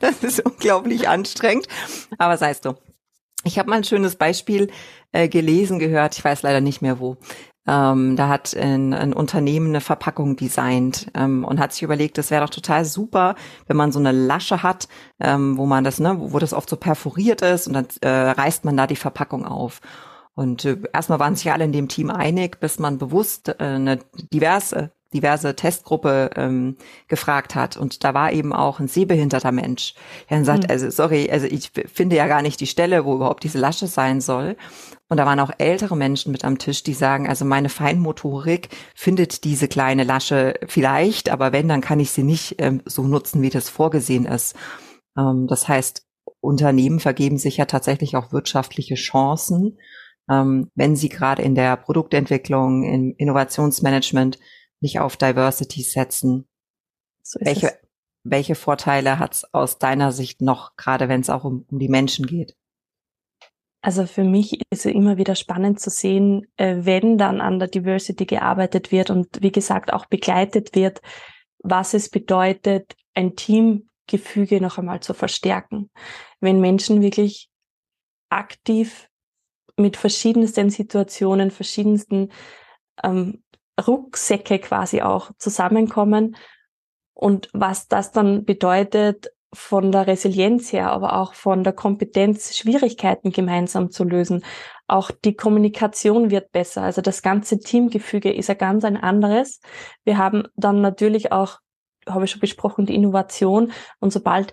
das 0.00 0.22
ist 0.22 0.40
unglaublich 0.44 1.08
anstrengend. 1.08 1.66
Aber 2.18 2.36
sei 2.36 2.50
es 2.50 2.60
so. 2.62 2.76
Ich 3.44 3.58
habe 3.58 3.68
mal 3.68 3.76
ein 3.76 3.84
schönes 3.84 4.16
Beispiel 4.16 4.70
äh, 5.12 5.28
gelesen, 5.28 5.78
gehört, 5.78 6.16
ich 6.16 6.24
weiß 6.24 6.42
leider 6.42 6.60
nicht 6.60 6.80
mehr 6.80 6.98
wo. 6.98 7.18
Ähm, 7.66 8.16
da 8.16 8.28
hat 8.28 8.54
ein, 8.54 8.92
ein, 8.92 9.14
Unternehmen 9.14 9.68
eine 9.68 9.80
Verpackung 9.80 10.36
designt 10.36 11.06
ähm, 11.14 11.44
und 11.44 11.58
hat 11.58 11.72
sich 11.72 11.82
überlegt, 11.82 12.18
es 12.18 12.30
wäre 12.30 12.44
doch 12.44 12.50
total 12.50 12.84
super, 12.84 13.36
wenn 13.66 13.76
man 13.76 13.90
so 13.90 13.98
eine 13.98 14.12
Lasche 14.12 14.62
hat, 14.62 14.86
ähm, 15.18 15.56
wo 15.56 15.64
man 15.64 15.82
das, 15.82 15.98
ne, 15.98 16.18
wo, 16.18 16.34
wo 16.34 16.38
das 16.38 16.52
oft 16.52 16.68
so 16.68 16.76
perforiert 16.76 17.40
ist 17.40 17.66
und 17.66 17.72
dann 17.72 17.86
äh, 18.02 18.08
reißt 18.08 18.66
man 18.66 18.76
da 18.76 18.86
die 18.86 18.96
Verpackung 18.96 19.46
auf. 19.46 19.80
Und 20.34 20.64
äh, 20.64 20.76
erstmal 20.92 21.20
waren 21.20 21.36
sich 21.36 21.50
alle 21.52 21.64
in 21.64 21.72
dem 21.72 21.88
Team 21.88 22.10
einig, 22.10 22.60
bis 22.60 22.78
man 22.78 22.98
bewusst 22.98 23.48
äh, 23.48 23.54
eine 23.58 23.98
diverse 24.32 24.92
diverse 25.14 25.54
Testgruppe 25.54 26.30
ähm, 26.34 26.76
gefragt 27.08 27.54
hat 27.54 27.76
und 27.76 28.04
da 28.04 28.12
war 28.12 28.32
eben 28.32 28.52
auch 28.52 28.80
ein 28.80 28.88
sehbehinderter 28.88 29.52
Mensch. 29.52 29.94
Er 30.26 30.36
hat 30.36 30.42
gesagt, 30.42 30.64
mhm. 30.64 30.70
also 30.70 30.90
sorry, 30.90 31.30
also 31.30 31.46
ich 31.46 31.70
finde 31.70 32.16
ja 32.16 32.26
gar 32.26 32.42
nicht 32.42 32.60
die 32.60 32.66
Stelle, 32.66 33.04
wo 33.04 33.14
überhaupt 33.14 33.44
diese 33.44 33.58
Lasche 33.58 33.86
sein 33.86 34.20
soll. 34.20 34.56
Und 35.08 35.18
da 35.18 35.26
waren 35.26 35.40
auch 35.40 35.52
ältere 35.58 35.96
Menschen 35.96 36.32
mit 36.32 36.44
am 36.44 36.58
Tisch, 36.58 36.82
die 36.82 36.94
sagen, 36.94 37.28
also 37.28 37.44
meine 37.44 37.68
Feinmotorik 37.68 38.70
findet 38.94 39.44
diese 39.44 39.68
kleine 39.68 40.04
Lasche 40.04 40.54
vielleicht, 40.66 41.28
aber 41.28 41.52
wenn, 41.52 41.68
dann 41.68 41.82
kann 41.82 42.00
ich 42.00 42.10
sie 42.10 42.22
nicht 42.22 42.56
ähm, 42.58 42.82
so 42.86 43.02
nutzen, 43.02 43.42
wie 43.42 43.50
das 43.50 43.68
vorgesehen 43.68 44.24
ist. 44.24 44.56
Ähm, 45.16 45.46
das 45.46 45.68
heißt, 45.68 46.06
Unternehmen 46.40 47.00
vergeben 47.00 47.38
sich 47.38 47.58
ja 47.58 47.66
tatsächlich 47.66 48.16
auch 48.16 48.32
wirtschaftliche 48.32 48.94
Chancen, 48.94 49.78
ähm, 50.30 50.70
wenn 50.74 50.96
sie 50.96 51.10
gerade 51.10 51.42
in 51.42 51.54
der 51.54 51.76
Produktentwicklung, 51.76 52.84
im 52.84 53.14
Innovationsmanagement 53.16 54.38
nicht 54.80 55.00
auf 55.00 55.16
Diversity 55.16 55.82
setzen. 55.82 56.46
So 57.22 57.40
welche, 57.42 57.72
welche 58.22 58.54
Vorteile 58.54 59.18
hat 59.18 59.34
es 59.34 59.54
aus 59.54 59.78
deiner 59.78 60.12
Sicht 60.12 60.40
noch, 60.40 60.76
gerade 60.76 61.08
wenn 61.08 61.20
es 61.20 61.30
auch 61.30 61.44
um, 61.44 61.66
um 61.70 61.78
die 61.78 61.88
Menschen 61.88 62.26
geht? 62.26 62.56
Also 63.84 64.06
für 64.06 64.24
mich 64.24 64.62
ist 64.70 64.86
es 64.86 64.92
immer 64.92 65.18
wieder 65.18 65.34
spannend 65.34 65.78
zu 65.78 65.90
sehen, 65.90 66.46
äh, 66.56 66.76
wenn 66.78 67.18
dann 67.18 67.42
an 67.42 67.58
der 67.58 67.68
Diversity 67.68 68.24
gearbeitet 68.24 68.90
wird 68.90 69.10
und 69.10 69.42
wie 69.42 69.52
gesagt 69.52 69.92
auch 69.92 70.06
begleitet 70.06 70.74
wird, 70.74 71.02
was 71.58 71.92
es 71.92 72.08
bedeutet, 72.08 72.96
ein 73.12 73.36
Teamgefüge 73.36 74.62
noch 74.62 74.78
einmal 74.78 75.00
zu 75.00 75.12
verstärken. 75.12 75.90
Wenn 76.40 76.62
Menschen 76.62 77.02
wirklich 77.02 77.50
aktiv 78.30 79.10
mit 79.76 79.98
verschiedensten 79.98 80.70
Situationen, 80.70 81.50
verschiedensten 81.50 82.32
ähm, 83.02 83.44
Rucksäcke 83.86 84.60
quasi 84.60 85.02
auch 85.02 85.30
zusammenkommen 85.36 86.36
und 87.12 87.50
was 87.52 87.86
das 87.86 88.12
dann 88.12 88.46
bedeutet 88.46 89.33
von 89.54 89.92
der 89.92 90.06
Resilienz 90.06 90.72
her, 90.72 90.90
aber 90.90 91.16
auch 91.16 91.34
von 91.34 91.64
der 91.64 91.72
Kompetenz, 91.72 92.56
Schwierigkeiten 92.56 93.30
gemeinsam 93.30 93.90
zu 93.90 94.04
lösen. 94.04 94.44
Auch 94.86 95.10
die 95.10 95.34
Kommunikation 95.34 96.30
wird 96.30 96.52
besser. 96.52 96.82
Also 96.82 97.00
das 97.00 97.22
ganze 97.22 97.58
Teamgefüge 97.58 98.32
ist 98.32 98.48
ja 98.48 98.54
ganz 98.54 98.84
ein 98.84 98.96
anderes. 98.96 99.60
Wir 100.04 100.18
haben 100.18 100.44
dann 100.56 100.80
natürlich 100.80 101.32
auch, 101.32 101.58
habe 102.06 102.24
ich 102.24 102.30
schon 102.30 102.40
besprochen, 102.40 102.86
die 102.86 102.94
Innovation. 102.94 103.72
Und 104.00 104.12
sobald 104.12 104.52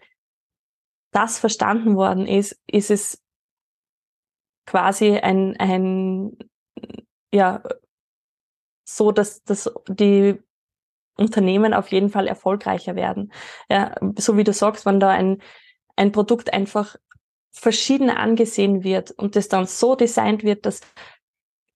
das 1.12 1.38
verstanden 1.38 1.96
worden 1.96 2.28
ist, 2.28 2.58
ist 2.68 2.92
es 2.92 3.22
quasi 4.66 5.18
ein, 5.18 5.58
ein, 5.58 6.38
ja, 7.34 7.62
so, 8.86 9.12
dass, 9.12 9.44
dass 9.44 9.70
die 9.88 10.42
Unternehmen 11.22 11.74
auf 11.74 11.92
jeden 11.92 12.10
Fall 12.10 12.28
erfolgreicher 12.28 12.96
werden. 12.96 13.32
Ja, 13.70 13.96
so 14.18 14.38
wie 14.38 14.44
du 14.44 14.54
sagst, 14.54 14.86
wenn 14.86 15.00
da 15.00 15.10
ein, 15.10 15.42
ein 15.96 16.12
Produkt 16.12 16.54
einfach 16.54 16.96
verschieden 17.52 18.10
angesehen 18.10 18.84
wird 18.84 19.12
und 19.12 19.36
das 19.36 19.50
dann 19.50 19.68
so 19.68 19.96
designt 19.96 20.44
wird, 20.44 20.66
dass 20.66 20.82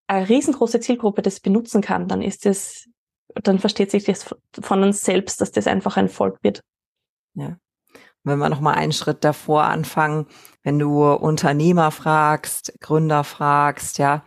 eine 0.07 0.27
riesengroße 0.27 0.79
Zielgruppe 0.79 1.21
das 1.21 1.39
benutzen 1.39 1.81
kann, 1.81 2.07
dann 2.07 2.21
ist 2.21 2.45
das, 2.45 2.87
dann 3.43 3.59
versteht 3.59 3.91
sich 3.91 4.05
das 4.05 4.35
von 4.59 4.83
uns 4.83 5.01
selbst, 5.01 5.41
dass 5.41 5.51
das 5.51 5.67
einfach 5.67 5.97
ein 5.97 6.09
Volk 6.09 6.39
wird. 6.43 6.61
Ja. 7.33 7.57
wenn 8.23 8.39
wir 8.39 8.49
noch 8.49 8.61
mal 8.61 8.75
einen 8.75 8.93
Schritt 8.93 9.23
davor 9.25 9.63
anfangen, 9.63 10.27
wenn 10.63 10.79
du 10.79 11.05
Unternehmer 11.11 11.91
fragst, 11.91 12.73
Gründer 12.79 13.25
fragst, 13.25 13.97
ja, 13.97 14.23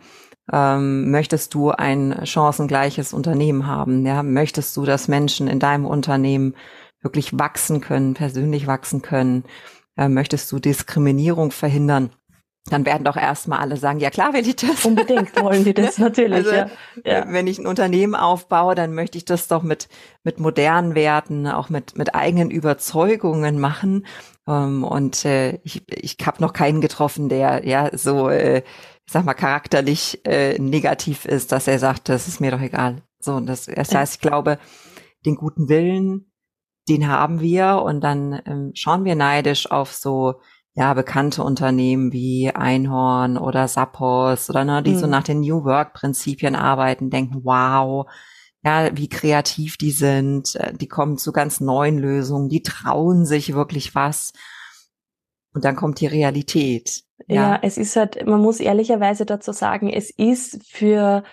ähm, 0.51 1.11
möchtest 1.11 1.53
du 1.53 1.71
ein 1.71 2.25
chancengleiches 2.25 3.13
Unternehmen 3.13 3.67
haben? 3.67 4.05
Ja, 4.05 4.23
möchtest 4.23 4.75
du, 4.77 4.85
dass 4.85 5.07
Menschen 5.07 5.47
in 5.47 5.59
deinem 5.59 5.85
Unternehmen 5.85 6.55
wirklich 7.01 7.37
wachsen 7.37 7.81
können, 7.81 8.13
persönlich 8.13 8.67
wachsen 8.67 9.01
können? 9.01 9.43
Äh, 9.97 10.09
möchtest 10.09 10.51
du 10.51 10.59
Diskriminierung 10.59 11.51
verhindern? 11.51 12.11
dann 12.69 12.85
werden 12.85 13.03
doch 13.03 13.15
erstmal 13.15 13.59
alle 13.59 13.77
sagen, 13.77 13.99
ja 13.99 14.09
klar 14.09 14.33
will 14.33 14.47
ich 14.47 14.55
das. 14.55 14.85
Unbedingt 14.85 15.35
wollen 15.41 15.63
die 15.63 15.73
das 15.73 15.97
natürlich. 15.97 16.45
Also, 16.45 16.51
ja. 16.51 16.69
ja. 17.03 17.25
Wenn 17.27 17.47
ich 17.47 17.59
ein 17.59 17.67
Unternehmen 17.67 18.15
aufbaue, 18.15 18.75
dann 18.75 18.93
möchte 18.93 19.17
ich 19.17 19.25
das 19.25 19.47
doch 19.47 19.63
mit, 19.63 19.87
mit 20.23 20.39
modernen 20.39 20.95
Werten, 20.95 21.47
auch 21.47 21.69
mit, 21.69 21.97
mit 21.97 22.15
eigenen 22.15 22.51
Überzeugungen 22.51 23.59
machen. 23.59 24.05
Ähm, 24.47 24.83
und 24.83 25.25
äh, 25.25 25.59
ich, 25.63 25.83
ich 25.89 26.17
habe 26.25 26.41
noch 26.41 26.53
keinen 26.53 26.81
getroffen, 26.81 27.29
der 27.29 27.65
ja 27.65 27.89
so, 27.97 28.29
äh, 28.29 28.63
sag 29.11 29.25
mal, 29.25 29.33
charakterlich 29.33 30.25
äh, 30.25 30.59
negativ 30.59 31.25
ist, 31.25 31.51
dass 31.51 31.67
er 31.67 31.79
sagt, 31.79 32.09
das 32.09 32.27
ist 32.27 32.41
mir 32.41 32.51
doch 32.51 32.61
egal. 32.61 33.01
So, 33.19 33.39
das, 33.39 33.65
das 33.65 33.93
heißt, 33.93 34.15
ich 34.15 34.21
glaube, 34.21 34.59
den 35.25 35.35
guten 35.35 35.67
Willen, 35.67 36.31
den 36.87 37.07
haben 37.07 37.41
wir 37.41 37.81
und 37.83 38.01
dann 38.01 38.41
ähm, 38.45 38.71
schauen 38.73 39.05
wir 39.05 39.15
neidisch 39.15 39.69
auf 39.69 39.93
so 39.93 40.41
ja, 40.73 40.93
bekannte 40.93 41.43
Unternehmen 41.43 42.13
wie 42.13 42.51
Einhorn 42.51 43.37
oder 43.37 43.67
Sappos 43.67 44.49
oder 44.49 44.63
ne, 44.63 44.81
die 44.81 44.93
mhm. 44.93 44.99
so 44.99 45.07
nach 45.07 45.23
den 45.23 45.41
New 45.41 45.65
Work 45.65 45.93
Prinzipien 45.93 46.55
arbeiten, 46.55 47.09
denken, 47.09 47.41
wow, 47.43 48.07
ja, 48.63 48.95
wie 48.95 49.09
kreativ 49.09 49.77
die 49.77 49.91
sind, 49.91 50.55
äh, 50.55 50.73
die 50.73 50.87
kommen 50.87 51.17
zu 51.17 51.31
ganz 51.31 51.59
neuen 51.59 51.97
Lösungen, 51.97 52.49
die 52.49 52.63
trauen 52.63 53.25
sich 53.25 53.53
wirklich 53.53 53.95
was. 53.95 54.33
Und 55.53 55.65
dann 55.65 55.75
kommt 55.75 55.99
die 55.99 56.07
Realität. 56.07 57.03
Ja, 57.27 57.35
ja 57.35 57.59
es 57.61 57.77
ist 57.77 57.95
halt, 57.95 58.25
man 58.25 58.41
muss 58.41 58.59
ehrlicherweise 58.59 59.25
dazu 59.25 59.51
sagen, 59.51 59.89
es 59.89 60.09
ist 60.09 60.65
für 60.67 61.23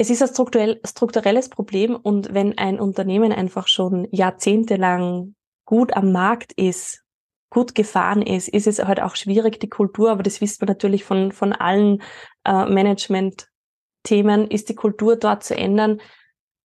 es 0.00 0.10
ist 0.10 0.22
ein 0.22 0.28
strukturell, 0.28 0.80
strukturelles 0.86 1.48
Problem 1.48 1.96
und 1.96 2.32
wenn 2.32 2.56
ein 2.56 2.78
Unternehmen 2.78 3.32
einfach 3.32 3.66
schon 3.66 4.06
jahrzehntelang 4.12 5.34
gut 5.64 5.96
am 5.96 6.12
Markt 6.12 6.52
ist 6.52 7.04
gut 7.50 7.74
gefahren 7.74 8.22
ist, 8.22 8.48
ist 8.48 8.66
es 8.66 8.78
halt 8.84 9.00
auch 9.00 9.16
schwierig, 9.16 9.58
die 9.60 9.68
Kultur, 9.68 10.10
aber 10.10 10.22
das 10.22 10.40
wissen 10.40 10.60
wir 10.60 10.68
natürlich 10.68 11.04
von, 11.04 11.32
von 11.32 11.52
allen 11.52 12.02
äh, 12.44 12.66
Management-Themen, 12.66 14.50
ist 14.50 14.68
die 14.68 14.74
Kultur 14.74 15.16
dort 15.16 15.44
zu 15.44 15.56
ändern, 15.56 16.00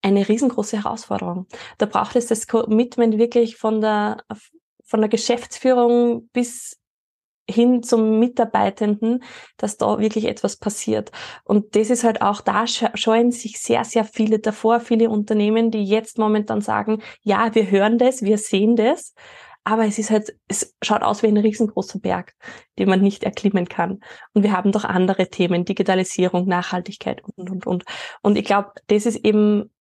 eine 0.01 0.27
riesengroße 0.27 0.83
Herausforderung. 0.83 1.47
Da 1.77 1.85
braucht 1.85 2.17
es 2.17 2.27
das 2.27 2.47
Commitment 2.47 3.17
wirklich 3.17 3.55
von 3.55 3.79
der, 3.79 4.17
von 4.83 4.99
der 4.99 5.09
Geschäftsführung 5.09 6.27
bis 6.33 6.77
hin 7.49 7.83
zum 7.83 8.19
Mitarbeitenden, 8.19 9.23
dass 9.57 9.77
da 9.77 9.99
wirklich 9.99 10.25
etwas 10.25 10.57
passiert. 10.57 11.11
Und 11.43 11.75
das 11.75 11.89
ist 11.89 12.03
halt 12.03 12.21
auch, 12.21 12.41
da 12.41 12.65
scheuen 12.67 13.31
sich 13.31 13.59
sehr, 13.59 13.83
sehr 13.83 14.05
viele 14.05 14.39
davor, 14.39 14.79
viele 14.79 15.09
Unternehmen, 15.09 15.71
die 15.71 15.83
jetzt 15.83 16.17
momentan 16.17 16.61
sagen, 16.61 17.01
ja, 17.21 17.53
wir 17.53 17.69
hören 17.69 17.97
das, 17.97 18.21
wir 18.21 18.37
sehen 18.37 18.75
das, 18.75 19.13
aber 19.65 19.85
es 19.85 19.97
ist 19.97 20.09
halt, 20.09 20.35
es 20.47 20.75
schaut 20.81 21.03
aus 21.03 21.23
wie 21.23 21.27
ein 21.27 21.37
riesengroßer 21.37 21.99
Berg, 21.99 22.33
den 22.77 22.89
man 22.89 23.01
nicht 23.01 23.23
erklimmen 23.23 23.67
kann. 23.67 24.01
Und 24.33 24.43
wir 24.43 24.51
haben 24.51 24.71
doch 24.71 24.83
andere 24.83 25.29
Themen, 25.29 25.63
Digitalisierung, 25.63 26.47
Nachhaltigkeit 26.47 27.21
und, 27.35 27.49
und, 27.49 27.65
und. 27.65 27.83
Und 28.21 28.37
ich 28.37 28.43
glaube, 28.43 28.71
das 28.87 29.05
ist 29.05 29.23
eben 29.23 29.71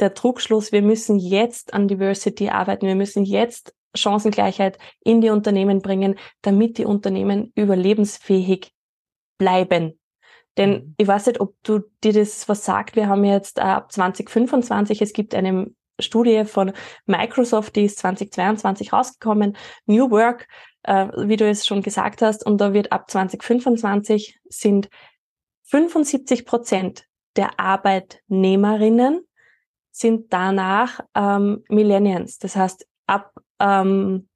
der 0.00 0.10
Druckschluss. 0.10 0.72
Wir 0.72 0.82
müssen 0.82 1.18
jetzt 1.18 1.72
an 1.72 1.86
Diversity 1.86 2.48
arbeiten. 2.48 2.86
Wir 2.86 2.96
müssen 2.96 3.24
jetzt 3.24 3.74
Chancengleichheit 3.94 4.78
in 5.00 5.20
die 5.20 5.30
Unternehmen 5.30 5.80
bringen, 5.80 6.18
damit 6.42 6.78
die 6.78 6.84
Unternehmen 6.84 7.52
überlebensfähig 7.54 8.72
bleiben. 9.38 9.98
Denn 10.56 10.70
mhm. 10.70 10.94
ich 10.98 11.06
weiß 11.06 11.26
nicht, 11.26 11.40
ob 11.40 11.54
du 11.62 11.80
dir 12.02 12.12
das 12.12 12.48
was 12.48 12.64
sagt. 12.64 12.96
Wir 12.96 13.08
haben 13.08 13.24
jetzt 13.24 13.58
äh, 13.58 13.62
ab 13.62 13.92
2025, 13.92 15.00
es 15.00 15.12
gibt 15.12 15.34
eine 15.34 15.70
Studie 16.00 16.44
von 16.44 16.72
Microsoft, 17.06 17.76
die 17.76 17.84
ist 17.84 17.98
2022 17.98 18.92
rausgekommen, 18.92 19.56
New 19.86 20.10
Work, 20.10 20.46
äh, 20.82 21.08
wie 21.16 21.36
du 21.36 21.48
es 21.48 21.66
schon 21.66 21.82
gesagt 21.82 22.22
hast, 22.22 22.46
und 22.46 22.60
da 22.60 22.72
wird 22.72 22.92
ab 22.92 23.10
2025 23.10 24.38
sind 24.48 24.88
75 25.64 26.46
Prozent 26.46 27.04
der 27.36 27.60
Arbeitnehmerinnen 27.60 29.20
sind 29.90 30.32
danach 30.32 31.00
ähm, 31.14 31.64
Millennials. 31.68 32.38
Das 32.38 32.56
heißt, 32.56 32.86
ab 33.06 33.32
ähm, 33.60 34.28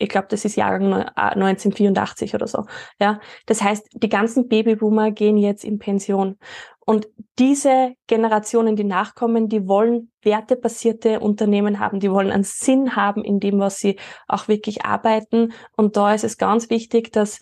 ich 0.00 0.08
glaube, 0.08 0.28
das 0.30 0.44
ist 0.44 0.56
Jahrgang 0.56 0.94
1984 1.14 2.32
äh, 2.32 2.36
oder 2.36 2.46
so. 2.46 2.64
Ja, 2.98 3.20
das 3.46 3.62
heißt, 3.62 3.86
die 3.92 4.08
ganzen 4.08 4.48
Babyboomer 4.48 5.10
gehen 5.10 5.36
jetzt 5.36 5.62
in 5.62 5.78
Pension. 5.78 6.38
Und 6.86 7.06
diese 7.38 7.94
Generationen, 8.06 8.76
die 8.76 8.84
nachkommen, 8.84 9.48
die 9.48 9.68
wollen 9.68 10.10
wertebasierte 10.22 11.20
Unternehmen 11.20 11.78
haben, 11.78 12.00
die 12.00 12.10
wollen 12.10 12.32
einen 12.32 12.44
Sinn 12.44 12.96
haben 12.96 13.22
in 13.22 13.40
dem, 13.40 13.60
was 13.60 13.76
sie 13.76 13.98
auch 14.26 14.48
wirklich 14.48 14.84
arbeiten. 14.84 15.52
Und 15.76 15.96
da 15.96 16.14
ist 16.14 16.24
es 16.24 16.38
ganz 16.38 16.70
wichtig, 16.70 17.12
dass 17.12 17.38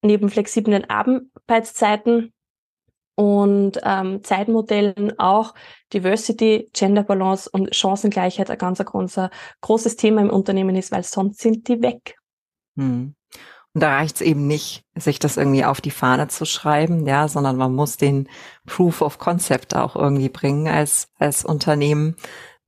neben 0.00 0.30
flexiblen 0.30 0.88
Arbeitszeiten 0.88 2.32
und 3.20 3.78
ähm, 3.84 4.24
Zeitmodellen 4.24 5.18
auch 5.18 5.52
Diversity, 5.92 6.70
Gender 6.72 7.02
Balance 7.02 7.50
und 7.52 7.76
Chancengleichheit 7.76 8.48
ein 8.48 8.56
ganz 8.56 8.80
ein 8.80 8.86
großer, 8.86 9.28
großes 9.60 9.96
Thema 9.96 10.22
im 10.22 10.30
Unternehmen 10.30 10.74
ist, 10.74 10.90
weil 10.90 11.02
sonst 11.02 11.38
sind 11.40 11.68
die 11.68 11.82
weg. 11.82 12.16
Hm. 12.78 13.14
Und 13.74 13.80
da 13.82 13.96
reicht 13.96 14.16
es 14.16 14.20
eben 14.22 14.46
nicht, 14.46 14.84
sich 14.94 15.18
das 15.18 15.36
irgendwie 15.36 15.66
auf 15.66 15.82
die 15.82 15.90
Fahne 15.90 16.28
zu 16.28 16.46
schreiben, 16.46 17.06
ja, 17.06 17.28
sondern 17.28 17.58
man 17.58 17.74
muss 17.74 17.98
den 17.98 18.26
Proof 18.64 19.02
of 19.02 19.18
Concept 19.18 19.76
auch 19.76 19.96
irgendwie 19.96 20.30
bringen 20.30 20.66
als, 20.66 21.08
als 21.18 21.44
Unternehmen. 21.44 22.16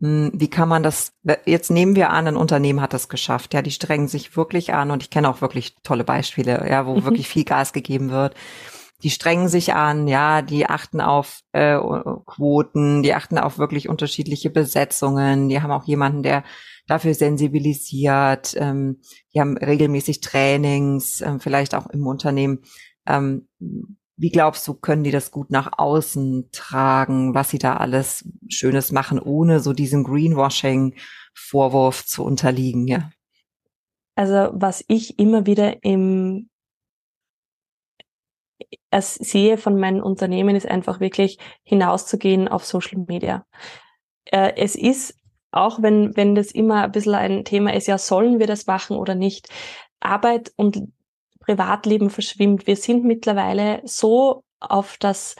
Hm, 0.02 0.32
wie 0.34 0.50
kann 0.50 0.68
man 0.68 0.82
das, 0.82 1.14
jetzt 1.46 1.70
nehmen 1.70 1.96
wir 1.96 2.10
an, 2.10 2.28
ein 2.28 2.36
Unternehmen 2.36 2.82
hat 2.82 2.92
das 2.92 3.08
geschafft, 3.08 3.54
ja, 3.54 3.62
die 3.62 3.70
strengen 3.70 4.06
sich 4.06 4.36
wirklich 4.36 4.74
an 4.74 4.90
und 4.90 5.02
ich 5.02 5.08
kenne 5.08 5.30
auch 5.30 5.40
wirklich 5.40 5.76
tolle 5.82 6.04
Beispiele, 6.04 6.68
ja, 6.68 6.84
wo 6.84 6.96
mhm. 6.96 7.04
wirklich 7.04 7.26
viel 7.26 7.44
Gas 7.44 7.72
gegeben 7.72 8.10
wird 8.10 8.34
die 9.02 9.10
strengen 9.10 9.48
sich 9.48 9.74
an, 9.74 10.06
ja, 10.06 10.42
die 10.42 10.66
achten 10.66 11.00
auf 11.00 11.40
äh, 11.52 11.78
Quoten, 12.26 13.02
die 13.02 13.14
achten 13.14 13.38
auf 13.38 13.58
wirklich 13.58 13.88
unterschiedliche 13.88 14.50
Besetzungen, 14.50 15.48
die 15.48 15.60
haben 15.60 15.72
auch 15.72 15.84
jemanden, 15.84 16.22
der 16.22 16.44
dafür 16.86 17.14
sensibilisiert, 17.14 18.54
ähm, 18.56 19.00
die 19.34 19.40
haben 19.40 19.56
regelmäßig 19.56 20.20
Trainings, 20.20 21.20
ähm, 21.20 21.40
vielleicht 21.40 21.74
auch 21.74 21.86
im 21.88 22.06
Unternehmen. 22.06 22.60
Ähm, 23.06 23.48
wie 24.16 24.30
glaubst 24.30 24.66
du, 24.68 24.74
können 24.74 25.04
die 25.04 25.10
das 25.10 25.30
gut 25.30 25.50
nach 25.50 25.78
außen 25.78 26.50
tragen, 26.52 27.34
was 27.34 27.50
sie 27.50 27.58
da 27.58 27.76
alles 27.76 28.28
Schönes 28.48 28.92
machen, 28.92 29.18
ohne 29.18 29.60
so 29.60 29.72
diesen 29.72 30.04
Greenwashing-Vorwurf 30.04 32.06
zu 32.06 32.24
unterliegen, 32.24 32.86
ja? 32.86 33.10
Also 34.14 34.50
was 34.52 34.84
ich 34.88 35.18
immer 35.18 35.46
wieder 35.46 35.82
im 35.82 36.50
sehe 38.92 39.58
von 39.58 39.78
meinen 39.78 40.02
Unternehmen, 40.02 40.56
ist 40.56 40.68
einfach 40.68 41.00
wirklich 41.00 41.38
hinauszugehen 41.62 42.48
auf 42.48 42.64
Social 42.64 43.04
Media. 43.08 43.44
Äh, 44.26 44.52
es 44.56 44.74
ist, 44.74 45.18
auch 45.50 45.82
wenn, 45.82 46.16
wenn 46.16 46.34
das 46.34 46.50
immer 46.52 46.84
ein 46.84 46.92
bisschen 46.92 47.14
ein 47.14 47.44
Thema 47.44 47.74
ist, 47.74 47.86
ja, 47.86 47.98
sollen 47.98 48.38
wir 48.38 48.46
das 48.46 48.66
machen 48.66 48.96
oder 48.96 49.14
nicht? 49.14 49.48
Arbeit 50.00 50.52
und 50.56 50.92
Privatleben 51.40 52.10
verschwimmt. 52.10 52.66
Wir 52.66 52.76
sind 52.76 53.04
mittlerweile 53.04 53.82
so 53.84 54.44
auf 54.60 54.96
das, 54.98 55.36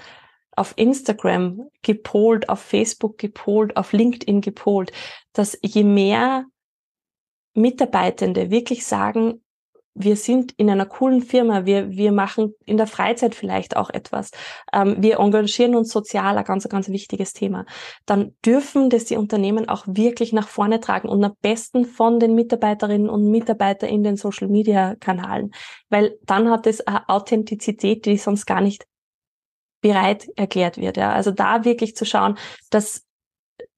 auf 0.57 0.75
Instagram 0.77 1.69
gepolt, 1.83 2.49
auf 2.49 2.61
Facebook 2.61 3.19
gepolt, 3.19 3.77
auf 3.77 3.93
LinkedIn 3.93 4.41
gepolt, 4.41 4.93
dass 5.33 5.59
je 5.63 5.85
mehr 5.85 6.47
Mitarbeitende 7.55 8.51
wirklich 8.51 8.87
sagen, 8.87 9.42
wir 9.95 10.17
sind 10.17 10.53
in 10.57 10.71
einer 10.71 10.87
coolen 10.87 11.23
Firma, 11.23 11.67
wir, 11.67 11.91
wir 11.91 12.13
machen 12.13 12.55
in 12.65 12.77
der 12.77 12.87
Freizeit 12.87 13.35
vielleicht 13.35 13.77
auch 13.77 13.91
etwas, 13.91 14.31
ähm, 14.73 14.97
wir 14.99 15.19
engagieren 15.19 15.75
uns 15.75 15.91
sozial, 15.91 16.39
ein 16.39 16.45
ganz, 16.45 16.69
ganz 16.69 16.89
wichtiges 16.89 17.33
Thema, 17.33 17.67
dann 18.07 18.35
dürfen 18.45 18.91
das 18.91 19.05
die 19.05 19.17
Unternehmen 19.17 19.69
auch 19.69 19.85
wirklich 19.87 20.33
nach 20.33 20.49
vorne 20.49 20.81
tragen 20.81 21.09
und 21.09 21.23
am 21.23 21.35
besten 21.43 21.85
von 21.85 22.21
den 22.21 22.35
Mitarbeiterinnen 22.35 23.11
und 23.11 23.31
Mitarbeitern 23.31 23.91
in 23.91 24.03
den 24.03 24.17
Social-Media-Kanalen, 24.17 25.53
weil 25.91 26.19
dann 26.25 26.51
hat 26.51 26.67
es 26.67 26.81
eine 26.87 27.09
Authentizität, 27.09 28.07
die 28.07 28.17
sonst 28.17 28.47
gar 28.47 28.61
nicht 28.61 28.87
bereit 29.83 30.29
erklärt 30.37 30.79
wird. 30.79 30.97
Ja. 30.97 31.13
Also 31.13 31.33
da 31.33 31.65
wirklich 31.65 31.97
zu 31.97 32.07
schauen, 32.07 32.39
dass 32.71 33.05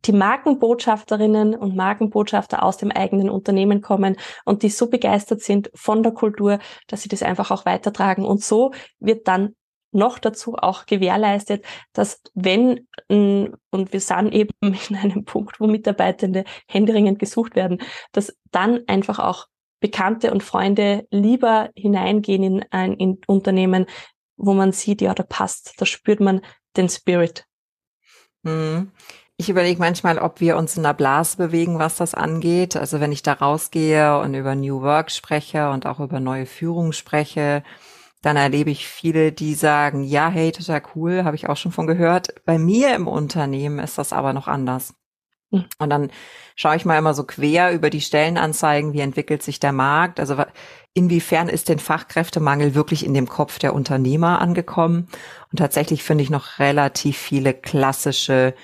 die 0.06 0.12
Markenbotschafterinnen 0.12 1.54
und 1.54 1.76
Markenbotschafter 1.76 2.62
aus 2.62 2.76
dem 2.76 2.90
eigenen 2.90 3.30
Unternehmen 3.30 3.80
kommen 3.80 4.16
und 4.44 4.62
die 4.62 4.68
so 4.68 4.88
begeistert 4.88 5.40
sind 5.40 5.70
von 5.74 6.02
der 6.02 6.12
Kultur, 6.12 6.58
dass 6.86 7.02
sie 7.02 7.08
das 7.08 7.22
einfach 7.22 7.50
auch 7.50 7.64
weitertragen. 7.66 8.24
Und 8.24 8.42
so 8.42 8.72
wird 9.00 9.28
dann 9.28 9.54
noch 9.94 10.18
dazu 10.18 10.56
auch 10.56 10.86
gewährleistet, 10.86 11.64
dass 11.92 12.20
wenn, 12.34 12.88
und 13.08 13.92
wir 13.92 14.00
sind 14.00 14.32
eben 14.32 14.52
in 14.88 14.96
einem 14.96 15.24
Punkt, 15.24 15.60
wo 15.60 15.66
Mitarbeitende 15.66 16.44
händeringend 16.68 17.18
gesucht 17.18 17.54
werden, 17.54 17.80
dass 18.12 18.36
dann 18.50 18.80
einfach 18.88 19.18
auch 19.18 19.46
Bekannte 19.80 20.32
und 20.32 20.42
Freunde 20.42 21.06
lieber 21.10 21.70
hineingehen 21.76 22.42
in 22.42 22.64
ein 22.70 22.94
in 22.94 23.20
Unternehmen, 23.26 23.86
wo 24.36 24.54
man 24.54 24.72
sieht, 24.72 25.02
ja, 25.02 25.14
da 25.14 25.22
passt, 25.22 25.74
da 25.76 25.86
spürt 25.86 26.20
man 26.20 26.40
den 26.76 26.88
Spirit. 26.88 27.46
Hm. 28.44 28.90
Ich 29.36 29.48
überlege 29.48 29.80
manchmal, 29.80 30.18
ob 30.18 30.40
wir 30.40 30.56
uns 30.56 30.76
in 30.76 30.86
einer 30.86 30.94
Blase 30.94 31.36
bewegen, 31.36 31.80
was 31.80 31.96
das 31.96 32.14
angeht. 32.14 32.76
Also 32.76 33.00
wenn 33.00 33.10
ich 33.10 33.22
da 33.22 33.32
rausgehe 33.32 34.20
und 34.20 34.34
über 34.34 34.54
New 34.54 34.80
Work 34.80 35.10
spreche 35.10 35.70
und 35.70 35.86
auch 35.86 35.98
über 35.98 36.20
neue 36.20 36.46
Führung 36.46 36.92
spreche, 36.92 37.64
dann 38.22 38.36
erlebe 38.36 38.70
ich 38.70 38.86
viele, 38.86 39.32
die 39.32 39.54
sagen, 39.54 40.04
ja, 40.04 40.28
hey, 40.28 40.52
total 40.52 40.82
cool, 40.94 41.24
habe 41.24 41.34
ich 41.34 41.48
auch 41.48 41.56
schon 41.56 41.72
von 41.72 41.88
gehört. 41.88 42.44
Bei 42.44 42.58
mir 42.58 42.94
im 42.94 43.08
Unternehmen 43.08 43.80
ist 43.80 43.98
das 43.98 44.12
aber 44.12 44.32
noch 44.32 44.46
anders. 44.46 44.94
Hm. 45.50 45.64
Und 45.78 45.90
dann 45.90 46.12
schaue 46.54 46.76
ich 46.76 46.84
mal 46.84 46.96
immer 46.96 47.12
so 47.12 47.24
quer 47.24 47.72
über 47.72 47.90
die 47.90 48.00
Stellenanzeigen, 48.00 48.92
wie 48.92 49.00
entwickelt 49.00 49.42
sich 49.42 49.58
der 49.58 49.72
Markt. 49.72 50.20
Also 50.20 50.36
inwiefern 50.94 51.48
ist 51.48 51.68
denn 51.68 51.80
Fachkräftemangel 51.80 52.76
wirklich 52.76 53.04
in 53.04 53.14
dem 53.14 53.28
Kopf 53.28 53.58
der 53.58 53.74
Unternehmer 53.74 54.40
angekommen? 54.40 55.08
Und 55.50 55.58
tatsächlich 55.58 56.04
finde 56.04 56.22
ich 56.22 56.30
noch 56.30 56.60
relativ 56.60 57.18
viele 57.18 57.52
klassische 57.52 58.54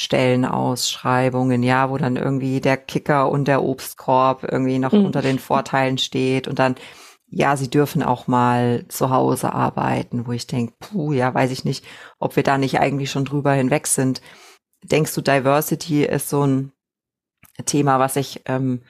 Stellenausschreibungen, 0.00 1.64
ja, 1.64 1.90
wo 1.90 1.98
dann 1.98 2.14
irgendwie 2.14 2.60
der 2.60 2.76
Kicker 2.76 3.28
und 3.28 3.48
der 3.48 3.64
Obstkorb 3.64 4.44
irgendwie 4.44 4.78
noch 4.78 4.92
mhm. 4.92 5.06
unter 5.06 5.22
den 5.22 5.40
Vorteilen 5.40 5.98
steht 5.98 6.46
und 6.46 6.60
dann, 6.60 6.76
ja, 7.26 7.56
sie 7.56 7.68
dürfen 7.68 8.04
auch 8.04 8.28
mal 8.28 8.84
zu 8.86 9.10
Hause 9.10 9.52
arbeiten, 9.52 10.28
wo 10.28 10.30
ich 10.30 10.46
denke, 10.46 10.74
puh, 10.78 11.12
ja, 11.12 11.34
weiß 11.34 11.50
ich 11.50 11.64
nicht, 11.64 11.84
ob 12.20 12.36
wir 12.36 12.44
da 12.44 12.58
nicht 12.58 12.78
eigentlich 12.78 13.10
schon 13.10 13.24
drüber 13.24 13.52
hinweg 13.52 13.88
sind. 13.88 14.22
Denkst 14.84 15.16
du, 15.16 15.20
Diversity 15.20 16.04
ist 16.04 16.28
so 16.28 16.46
ein 16.46 16.70
Thema, 17.66 17.98
was 17.98 18.14
sich 18.14 18.42
ähm, 18.46 18.82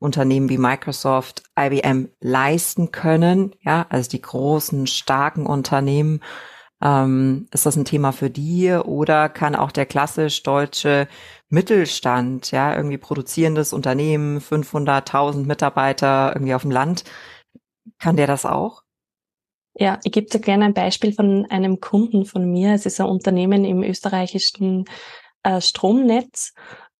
Unternehmen 0.00 0.50
wie 0.50 0.58
Microsoft, 0.58 1.44
IBM 1.58 2.10
leisten 2.20 2.92
können, 2.92 3.54
ja, 3.62 3.86
also 3.88 4.10
die 4.10 4.20
großen, 4.20 4.86
starken 4.86 5.46
Unternehmen, 5.46 6.20
ähm, 6.82 7.46
ist 7.52 7.66
das 7.66 7.76
ein 7.76 7.84
Thema 7.84 8.12
für 8.12 8.30
die 8.30 8.72
oder 8.72 9.28
kann 9.28 9.54
auch 9.54 9.70
der 9.70 9.86
klassisch 9.86 10.42
deutsche 10.42 11.08
Mittelstand, 11.48 12.50
ja, 12.50 12.74
irgendwie 12.74 12.98
produzierendes 12.98 13.72
Unternehmen, 13.72 14.40
500.000 14.40 15.46
Mitarbeiter 15.46 16.32
irgendwie 16.34 16.54
auf 16.54 16.62
dem 16.62 16.70
Land, 16.70 17.04
kann 17.98 18.16
der 18.16 18.26
das 18.26 18.46
auch? 18.46 18.82
Ja, 19.74 20.00
ich 20.04 20.12
gebe 20.12 20.28
dir 20.28 20.40
gerne 20.40 20.66
ein 20.66 20.74
Beispiel 20.74 21.14
von 21.14 21.46
einem 21.50 21.80
Kunden 21.80 22.26
von 22.26 22.50
mir. 22.50 22.74
Es 22.74 22.84
ist 22.84 23.00
ein 23.00 23.06
Unternehmen 23.06 23.64
im 23.64 23.82
österreichischen 23.82 24.84
äh, 25.42 25.60
Stromnetz 25.60 26.52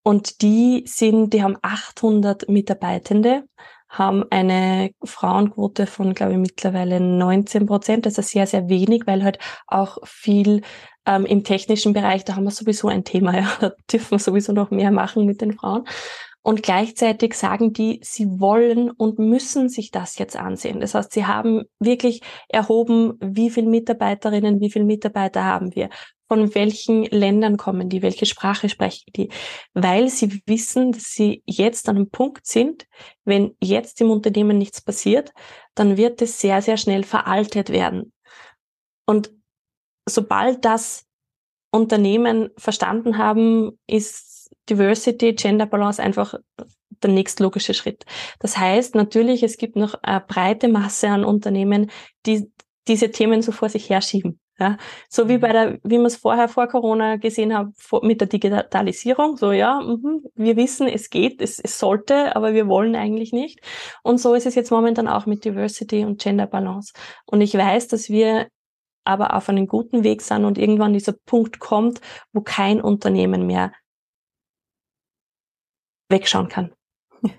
und 0.02 0.42
die 0.42 0.84
sind, 0.86 1.34
die 1.34 1.42
haben 1.42 1.58
800 1.60 2.48
Mitarbeitende 2.48 3.44
haben 3.92 4.25
eine 4.30 4.90
Frauenquote 5.04 5.87
von, 5.87 6.14
glaube 6.14 6.32
ich, 6.32 6.38
mittlerweile 6.38 6.99
19 6.99 7.66
Prozent. 7.66 8.06
Das 8.06 8.16
ist 8.16 8.30
sehr, 8.30 8.46
sehr 8.46 8.68
wenig, 8.68 9.06
weil 9.06 9.22
halt 9.22 9.38
auch 9.66 9.99
viel 10.04 10.62
ähm, 11.06 11.26
im 11.26 11.44
technischen 11.44 11.92
Bereich, 11.92 12.25
da 12.25 12.34
haben 12.34 12.44
wir 12.44 12.50
sowieso 12.50 12.88
ein 12.88 13.04
Thema, 13.04 13.37
ja, 13.38 13.52
da 13.61 13.72
dürfen 13.92 14.12
wir 14.12 14.18
sowieso 14.18 14.52
noch 14.52 14.70
mehr 14.70 14.90
machen 14.90 15.26
mit 15.26 15.40
den 15.42 15.52
Frauen. 15.52 15.84
Und 16.44 16.64
gleichzeitig 16.64 17.34
sagen 17.34 17.72
die, 17.72 18.00
sie 18.02 18.26
wollen 18.40 18.90
und 18.90 19.20
müssen 19.20 19.68
sich 19.68 19.92
das 19.92 20.18
jetzt 20.18 20.37
ansehen. 20.37 20.80
Das 20.80 20.94
heißt, 20.94 21.12
sie 21.12 21.26
haben 21.26 21.66
wirklich 21.78 22.20
erhoben, 22.49 23.12
wie 23.20 23.49
viele 23.49 23.68
Mitarbeiterinnen, 23.68 24.61
wie 24.61 24.70
viele 24.70 24.84
Mitarbeiter 24.84 25.44
haben 25.44 25.72
wir 25.76 25.88
von 26.32 26.54
welchen 26.54 27.04
Ländern 27.04 27.58
kommen 27.58 27.90
die, 27.90 28.00
welche 28.00 28.24
Sprache 28.24 28.70
sprechen 28.70 29.12
die, 29.14 29.28
weil 29.74 30.08
sie 30.08 30.40
wissen, 30.46 30.92
dass 30.92 31.12
sie 31.12 31.42
jetzt 31.44 31.90
an 31.90 31.96
einem 31.96 32.08
Punkt 32.08 32.46
sind, 32.46 32.86
wenn 33.26 33.54
jetzt 33.62 34.00
im 34.00 34.10
Unternehmen 34.10 34.56
nichts 34.56 34.80
passiert, 34.80 35.34
dann 35.74 35.98
wird 35.98 36.22
es 36.22 36.40
sehr, 36.40 36.62
sehr 36.62 36.78
schnell 36.78 37.04
veraltet 37.04 37.68
werden. 37.68 38.14
Und 39.04 39.30
sobald 40.08 40.64
das 40.64 41.04
Unternehmen 41.70 42.48
verstanden 42.56 43.18
haben, 43.18 43.78
ist 43.87 44.50
Diversity, 44.70 45.35
Gender 45.35 45.66
Balance 45.66 46.02
einfach 46.02 46.33
der 47.02 47.11
nächstlogische 47.11 47.74
Schritt. 47.74 48.07
Das 48.38 48.57
heißt 48.57 48.94
natürlich, 48.94 49.42
es 49.42 49.59
gibt 49.59 49.76
noch 49.76 49.92
eine 50.02 50.24
breite 50.26 50.68
Masse 50.68 51.11
an 51.11 51.26
Unternehmen, 51.26 51.90
die 52.24 52.50
diese 52.88 53.11
Themen 53.11 53.42
so 53.42 53.52
vor 53.52 53.68
sich 53.68 53.90
herschieben. 53.90 54.40
Ja, 54.62 54.77
so 55.09 55.29
wie 55.29 55.38
bei 55.38 55.48
mhm. 55.48 55.53
der, 55.53 55.79
wie 55.83 55.96
man 55.96 56.07
es 56.07 56.14
vorher 56.16 56.46
vor 56.46 56.68
Corona 56.68 57.16
gesehen 57.16 57.53
hat, 57.53 57.66
mit 58.03 58.20
der 58.20 58.29
Digitalisierung, 58.29 59.37
so 59.37 59.51
ja, 59.51 59.81
mh, 59.81 60.20
wir 60.37 60.57
wissen, 60.57 60.87
es 60.87 61.11
geht, 61.11 61.42
es, 61.42 61.59
es 61.59 61.81
sollte, 61.81 62.37
aber 62.37 62.55
wir 62.55 62.68
wollen 62.68 62.94
eigentlich 62.94 63.33
nicht. 63.33 63.61
Und 64.05 64.18
so 64.18 64.35
ist 64.35 64.46
es 64.46 64.55
jetzt 64.55 64.70
momentan 64.70 65.09
auch 65.09 65.27
mit 65.27 65.44
Diversity 65.44 66.05
und 66.05 66.20
Gender 66.20 66.46
Balance. 66.46 66.92
Und 67.27 67.40
ich 67.40 67.55
weiß, 67.55 67.88
dass 67.88 68.09
wir 68.09 68.46
aber 69.03 69.35
auf 69.35 69.48
einem 69.48 69.66
guten 69.66 70.05
Weg 70.05 70.22
sind 70.22 70.44
und 70.44 70.59
irgendwann 70.59 70.92
dieser 70.92 71.14
Punkt 71.14 71.59
kommt, 71.59 72.01
wo 72.33 72.40
kein 72.40 72.81
Unternehmen 72.81 73.48
mehr 73.48 73.72
wegschauen 76.09 76.48
kann. 76.48 76.72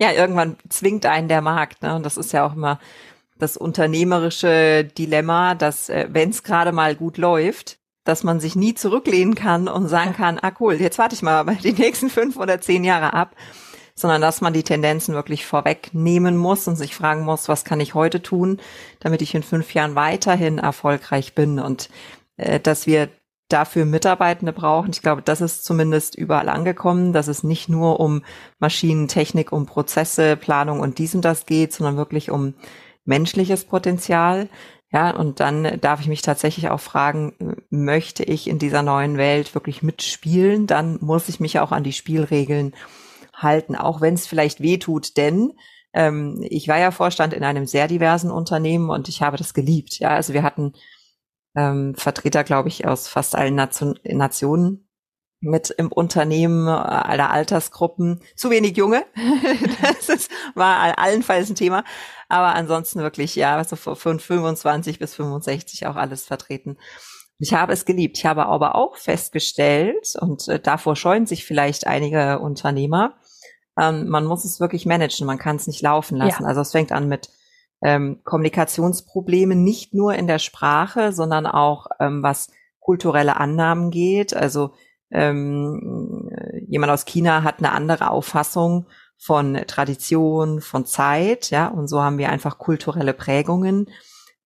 Ja, 0.00 0.12
irgendwann 0.12 0.56
zwingt 0.68 1.04
einen 1.06 1.26
der 1.26 1.40
Markt, 1.40 1.82
ne? 1.82 1.96
Und 1.96 2.06
das 2.06 2.16
ist 2.16 2.30
ja 2.30 2.46
auch 2.46 2.54
immer 2.54 2.78
das 3.38 3.56
unternehmerische 3.56 4.84
Dilemma, 4.84 5.54
dass 5.54 5.88
äh, 5.88 6.08
wenn 6.10 6.30
es 6.30 6.42
gerade 6.42 6.72
mal 6.72 6.94
gut 6.94 7.18
läuft, 7.18 7.78
dass 8.04 8.24
man 8.24 8.40
sich 8.40 8.56
nie 8.56 8.74
zurücklehnen 8.74 9.34
kann 9.34 9.68
und 9.68 9.88
sagen 9.88 10.14
kann, 10.14 10.38
ah 10.40 10.52
cool, 10.60 10.74
jetzt 10.74 10.98
warte 10.98 11.14
ich 11.14 11.22
mal 11.22 11.44
die 11.62 11.72
nächsten 11.72 12.10
fünf 12.10 12.36
oder 12.36 12.60
zehn 12.60 12.84
Jahre 12.84 13.12
ab, 13.12 13.36
sondern 13.94 14.20
dass 14.20 14.40
man 14.40 14.52
die 14.52 14.62
Tendenzen 14.62 15.14
wirklich 15.14 15.44
vorwegnehmen 15.44 16.36
muss 16.36 16.66
und 16.68 16.76
sich 16.76 16.94
fragen 16.94 17.24
muss, 17.24 17.48
was 17.48 17.64
kann 17.64 17.80
ich 17.80 17.94
heute 17.94 18.22
tun, 18.22 18.58
damit 19.00 19.22
ich 19.22 19.34
in 19.34 19.42
fünf 19.42 19.74
Jahren 19.74 19.94
weiterhin 19.94 20.58
erfolgreich 20.58 21.34
bin 21.34 21.58
und 21.58 21.90
äh, 22.36 22.60
dass 22.60 22.86
wir 22.86 23.08
dafür 23.48 23.86
Mitarbeitende 23.86 24.52
brauchen. 24.52 24.90
Ich 24.90 25.02
glaube, 25.02 25.22
das 25.22 25.40
ist 25.40 25.64
zumindest 25.64 26.14
überall 26.14 26.48
angekommen, 26.48 27.12
dass 27.12 27.28
es 27.28 27.42
nicht 27.42 27.68
nur 27.68 27.98
um 27.98 28.22
Maschinentechnik, 28.58 29.52
um 29.52 29.66
Prozesse, 29.66 30.36
Planung 30.36 30.80
und 30.80 30.98
dies 30.98 31.14
und 31.14 31.24
das 31.24 31.46
geht, 31.46 31.72
sondern 31.72 31.96
wirklich 31.96 32.30
um 32.30 32.54
menschliches 33.08 33.64
Potenzial. 33.64 34.48
Ja, 34.92 35.10
und 35.10 35.40
dann 35.40 35.80
darf 35.80 36.00
ich 36.00 36.06
mich 36.06 36.22
tatsächlich 36.22 36.70
auch 36.70 36.80
fragen, 36.80 37.58
möchte 37.70 38.22
ich 38.22 38.48
in 38.48 38.58
dieser 38.58 38.82
neuen 38.82 39.18
Welt 39.18 39.54
wirklich 39.54 39.82
mitspielen? 39.82 40.66
Dann 40.66 40.98
muss 41.00 41.28
ich 41.28 41.40
mich 41.40 41.58
auch 41.58 41.72
an 41.72 41.84
die 41.84 41.92
Spielregeln 41.92 42.74
halten, 43.34 43.76
auch 43.76 44.00
wenn 44.00 44.14
es 44.14 44.26
vielleicht 44.26 44.60
weh 44.60 44.78
tut, 44.78 45.16
denn 45.16 45.52
ähm, 45.92 46.44
ich 46.48 46.68
war 46.68 46.78
ja 46.78 46.90
Vorstand 46.90 47.34
in 47.34 47.44
einem 47.44 47.66
sehr 47.66 47.88
diversen 47.88 48.30
Unternehmen 48.30 48.90
und 48.90 49.08
ich 49.08 49.22
habe 49.22 49.36
das 49.36 49.54
geliebt. 49.54 49.98
Ja, 49.98 50.10
also 50.10 50.32
wir 50.32 50.42
hatten 50.42 50.72
ähm, 51.56 51.94
Vertreter, 51.96 52.44
glaube 52.44 52.68
ich, 52.68 52.86
aus 52.86 53.08
fast 53.08 53.34
allen 53.34 53.54
Nation 53.54 53.98
Nationen 54.04 54.87
mit 55.40 55.70
im 55.70 55.92
Unternehmen 55.92 56.66
äh, 56.66 56.70
aller 56.70 57.30
Altersgruppen. 57.30 58.20
Zu 58.34 58.50
wenig 58.50 58.76
Junge. 58.76 59.04
das 59.82 60.08
ist, 60.08 60.30
war 60.54 60.98
allenfalls 60.98 61.50
ein 61.50 61.54
Thema. 61.54 61.84
Aber 62.28 62.54
ansonsten 62.54 63.00
wirklich, 63.00 63.36
ja, 63.36 63.62
so 63.64 63.76
von 63.76 64.18
25 64.18 64.98
bis 64.98 65.14
65 65.14 65.86
auch 65.86 65.96
alles 65.96 66.24
vertreten. 66.24 66.76
Ich 67.38 67.52
habe 67.54 67.72
es 67.72 67.84
geliebt. 67.84 68.18
Ich 68.18 68.26
habe 68.26 68.46
aber 68.46 68.74
auch 68.74 68.96
festgestellt, 68.96 70.14
und 70.20 70.48
äh, 70.48 70.58
davor 70.58 70.96
scheuen 70.96 71.26
sich 71.26 71.44
vielleicht 71.44 71.86
einige 71.86 72.40
Unternehmer, 72.40 73.14
ähm, 73.78 74.08
man 74.08 74.24
muss 74.24 74.44
es 74.44 74.60
wirklich 74.60 74.86
managen, 74.86 75.26
man 75.26 75.38
kann 75.38 75.56
es 75.56 75.66
nicht 75.66 75.82
laufen 75.82 76.16
lassen. 76.16 76.42
Ja. 76.42 76.48
Also 76.48 76.62
es 76.62 76.72
fängt 76.72 76.90
an 76.90 77.08
mit 77.08 77.30
ähm, 77.82 78.20
Kommunikationsproblemen, 78.24 79.62
nicht 79.62 79.94
nur 79.94 80.14
in 80.14 80.26
der 80.26 80.40
Sprache, 80.40 81.12
sondern 81.12 81.46
auch 81.46 81.86
ähm, 82.00 82.22
was 82.22 82.50
kulturelle 82.80 83.36
Annahmen 83.36 83.90
geht. 83.90 84.34
Also 84.34 84.72
ähm, 85.10 86.30
jemand 86.66 86.92
aus 86.92 87.04
China 87.04 87.42
hat 87.42 87.58
eine 87.58 87.72
andere 87.72 88.10
Auffassung 88.10 88.86
von 89.16 89.54
Tradition, 89.66 90.60
von 90.60 90.86
Zeit, 90.86 91.50
ja, 91.50 91.68
und 91.68 91.88
so 91.88 92.00
haben 92.00 92.18
wir 92.18 92.30
einfach 92.30 92.58
kulturelle 92.58 93.14
Prägungen. 93.14 93.90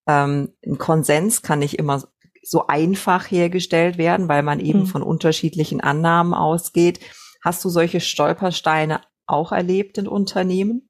Ähm, 0.07 0.53
ein 0.65 0.77
Konsens 0.77 1.41
kann 1.41 1.59
nicht 1.59 1.77
immer 1.77 2.03
so 2.41 2.67
einfach 2.67 3.29
hergestellt 3.29 3.97
werden, 3.97 4.27
weil 4.27 4.43
man 4.43 4.59
eben 4.59 4.81
mhm. 4.81 4.87
von 4.87 5.03
unterschiedlichen 5.03 5.81
Annahmen 5.81 6.33
ausgeht. 6.33 6.99
Hast 7.43 7.63
du 7.63 7.69
solche 7.69 8.01
Stolpersteine 8.01 9.01
auch 9.27 9.51
erlebt 9.51 9.97
in 9.97 10.07
Unternehmen? 10.07 10.89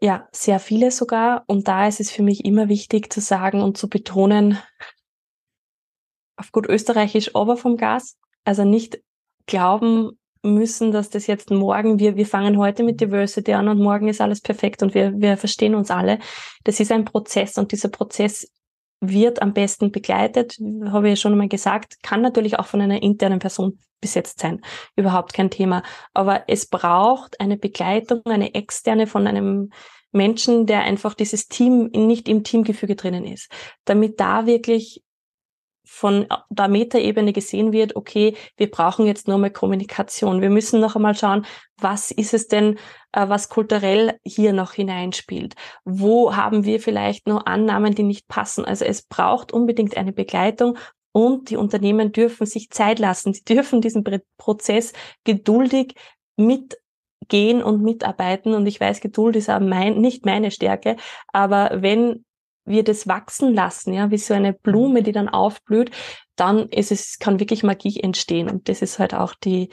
Ja, 0.00 0.28
sehr 0.32 0.58
viele 0.58 0.90
sogar. 0.90 1.44
Und 1.46 1.68
da 1.68 1.86
ist 1.86 2.00
es 2.00 2.10
für 2.10 2.22
mich 2.22 2.44
immer 2.44 2.68
wichtig 2.68 3.12
zu 3.12 3.20
sagen 3.20 3.62
und 3.62 3.78
zu 3.78 3.88
betonen, 3.88 4.58
auf 6.36 6.50
gut 6.50 6.68
österreichisch 6.68 7.34
aber 7.34 7.56
vom 7.56 7.76
Gas. 7.76 8.16
Also 8.44 8.64
nicht 8.64 9.00
glauben 9.46 10.18
müssen, 10.42 10.92
dass 10.92 11.10
das 11.10 11.26
jetzt 11.26 11.50
morgen, 11.50 11.98
wir, 11.98 12.16
wir 12.16 12.26
fangen 12.26 12.58
heute 12.58 12.82
mit 12.82 13.00
Diversity 13.00 13.54
an 13.54 13.68
und 13.68 13.80
morgen 13.80 14.08
ist 14.08 14.20
alles 14.20 14.40
perfekt 14.40 14.82
und 14.82 14.94
wir, 14.94 15.12
wir 15.16 15.36
verstehen 15.36 15.74
uns 15.74 15.90
alle. 15.90 16.18
Das 16.64 16.80
ist 16.80 16.92
ein 16.92 17.04
Prozess 17.04 17.56
und 17.56 17.72
dieser 17.72 17.88
Prozess 17.88 18.50
wird 19.00 19.42
am 19.42 19.52
besten 19.52 19.90
begleitet, 19.90 20.58
habe 20.86 21.10
ich 21.10 21.20
schon 21.20 21.36
mal 21.36 21.48
gesagt, 21.48 22.02
kann 22.02 22.22
natürlich 22.22 22.58
auch 22.58 22.66
von 22.66 22.80
einer 22.80 23.02
internen 23.02 23.38
Person 23.38 23.78
besetzt 24.00 24.40
sein. 24.40 24.60
Überhaupt 24.96 25.32
kein 25.32 25.50
Thema. 25.50 25.82
Aber 26.12 26.44
es 26.46 26.66
braucht 26.66 27.40
eine 27.40 27.56
Begleitung, 27.56 28.20
eine 28.26 28.54
externe 28.54 29.06
von 29.06 29.26
einem 29.26 29.70
Menschen, 30.12 30.66
der 30.66 30.82
einfach 30.82 31.14
dieses 31.14 31.48
Team 31.48 31.90
nicht 31.92 32.28
im 32.28 32.44
Teamgefüge 32.44 32.96
drinnen 32.96 33.24
ist, 33.24 33.50
damit 33.84 34.20
da 34.20 34.46
wirklich 34.46 35.02
von 35.84 36.26
der 36.48 36.68
Metaebene 36.68 37.32
gesehen 37.32 37.72
wird, 37.72 37.94
okay, 37.94 38.36
wir 38.56 38.70
brauchen 38.70 39.06
jetzt 39.06 39.28
nur 39.28 39.38
mal 39.38 39.50
Kommunikation. 39.50 40.40
Wir 40.40 40.50
müssen 40.50 40.80
noch 40.80 40.96
einmal 40.96 41.14
schauen, 41.14 41.44
was 41.76 42.10
ist 42.10 42.34
es 42.34 42.48
denn, 42.48 42.78
äh, 43.12 43.28
was 43.28 43.48
kulturell 43.48 44.18
hier 44.24 44.52
noch 44.52 44.72
hineinspielt? 44.72 45.54
Wo 45.84 46.34
haben 46.34 46.64
wir 46.64 46.80
vielleicht 46.80 47.26
noch 47.26 47.44
Annahmen, 47.46 47.94
die 47.94 48.02
nicht 48.02 48.28
passen? 48.28 48.64
Also 48.64 48.84
es 48.84 49.02
braucht 49.02 49.52
unbedingt 49.52 49.96
eine 49.96 50.12
Begleitung 50.12 50.78
und 51.12 51.50
die 51.50 51.56
Unternehmen 51.56 52.12
dürfen 52.12 52.46
sich 52.46 52.70
Zeit 52.70 52.98
lassen. 52.98 53.34
Sie 53.34 53.44
dürfen 53.44 53.80
diesen 53.80 54.04
Prozess 54.36 54.92
geduldig 55.22 55.94
mitgehen 56.36 57.62
und 57.62 57.82
mitarbeiten. 57.82 58.54
Und 58.54 58.66
ich 58.66 58.80
weiß, 58.80 59.00
Geduld 59.00 59.36
ist 59.36 59.48
auch 59.48 59.60
mein, 59.60 60.00
nicht 60.00 60.26
meine 60.26 60.50
Stärke. 60.50 60.96
Aber 61.32 61.70
wenn 61.82 62.24
wir 62.64 62.84
das 62.84 63.06
wachsen 63.06 63.54
lassen, 63.54 63.92
ja, 63.92 64.10
wie 64.10 64.18
so 64.18 64.34
eine 64.34 64.52
Blume, 64.52 65.02
die 65.02 65.12
dann 65.12 65.28
aufblüht, 65.28 65.90
dann 66.36 66.68
ist 66.68 66.92
es, 66.92 67.18
kann 67.18 67.40
wirklich 67.40 67.62
Magie 67.62 68.00
entstehen. 68.00 68.48
Und 68.50 68.68
das 68.68 68.82
ist 68.82 68.98
halt 68.98 69.14
auch 69.14 69.34
die, 69.34 69.70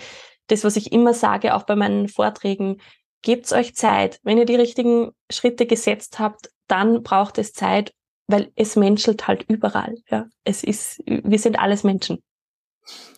das, 0.47 0.63
was 0.63 0.75
ich 0.75 0.91
immer 0.91 1.13
sage, 1.13 1.55
auch 1.55 1.63
bei 1.63 1.75
meinen 1.75 2.07
Vorträgen, 2.07 2.81
gebt's 3.21 3.53
euch 3.53 3.75
Zeit. 3.75 4.19
Wenn 4.23 4.37
ihr 4.37 4.45
die 4.45 4.55
richtigen 4.55 5.11
Schritte 5.31 5.65
gesetzt 5.65 6.19
habt, 6.19 6.49
dann 6.67 7.03
braucht 7.03 7.37
es 7.37 7.53
Zeit, 7.53 7.93
weil 8.27 8.51
es 8.55 8.75
menschelt 8.75 9.27
halt 9.27 9.45
überall. 9.47 9.95
Ja, 10.09 10.25
es 10.43 10.63
ist, 10.63 11.01
wir 11.05 11.39
sind 11.39 11.59
alles 11.59 11.83
Menschen. 11.83 12.21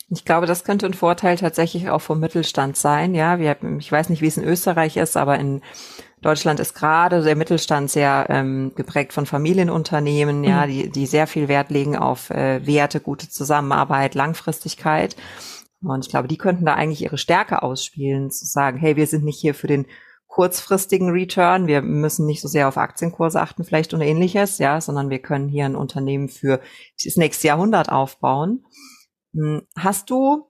Ich 0.10 0.26
glaube, 0.26 0.46
das 0.46 0.64
könnte 0.64 0.86
ein 0.86 0.94
Vorteil 0.94 1.38
tatsächlich 1.38 1.90
auch 1.90 2.02
vom 2.02 2.20
Mittelstand 2.20 2.78
sein. 2.78 3.16
Ja, 3.16 3.40
wir, 3.40 3.58
ich 3.80 3.92
weiß 3.92 4.10
nicht, 4.10 4.22
wie 4.22 4.28
es 4.28 4.38
in 4.38 4.44
Österreich 4.44 4.98
ist, 4.98 5.18
aber 5.18 5.40
in 5.40 5.62
Deutschland 6.24 6.60
ist 6.60 6.74
gerade 6.74 7.22
der 7.22 7.36
Mittelstand 7.36 7.92
sehr 7.92 8.26
ähm, 8.30 8.72
geprägt 8.76 9.14
von 9.14 9.26
Familienunternehmen, 9.26 10.44
ja, 10.44 10.66
mhm. 10.66 10.72
die, 10.72 10.90
die 10.90 11.06
sehr 11.06 11.28
viel 11.28 11.48
Wert 11.48 11.70
legen 11.70 11.96
auf 11.96 12.30
äh, 12.30 12.66
Werte, 12.66 13.00
gute 13.00 13.30
Zusammenarbeit, 13.30 14.16
Langfristigkeit. 14.16 15.16
Und 15.84 16.06
ich 16.06 16.10
glaube, 16.10 16.28
die 16.28 16.38
könnten 16.38 16.66
da 16.66 16.76
eigentlich 16.76 17.02
ihre 17.02 17.18
Stärke 17.18 17.62
ausspielen, 17.62 18.32
zu 18.32 18.46
sagen, 18.46 18.78
hey, 18.78 18.96
wir 18.96 19.06
sind 19.06 19.26
nicht 19.26 19.40
hier 19.40 19.54
für 19.54 19.68
den 19.68 19.86
kurzfristigen 20.28 21.12
Return, 21.12 21.68
wir 21.68 21.82
müssen 21.82 22.26
nicht 22.26 22.42
so 22.42 22.48
sehr 22.48 22.68
auf 22.68 22.78
Aktienkurse 22.78 23.40
achten 23.40 23.64
vielleicht 23.64 23.94
und 23.94 24.02
ähnliches, 24.02 24.58
ja, 24.58 24.82
sondern 24.82 25.12
wir 25.12 25.20
können 25.20 25.48
hier 25.48 25.66
ein 25.66 25.76
Unternehmen 25.76 26.28
für 26.28 26.60
das 27.04 27.18
nächste 27.18 27.48
Jahrhundert 27.48 27.92
aufbauen. 27.92 28.66
Hm, 29.36 29.68
hast 29.78 30.10
du 30.10 30.48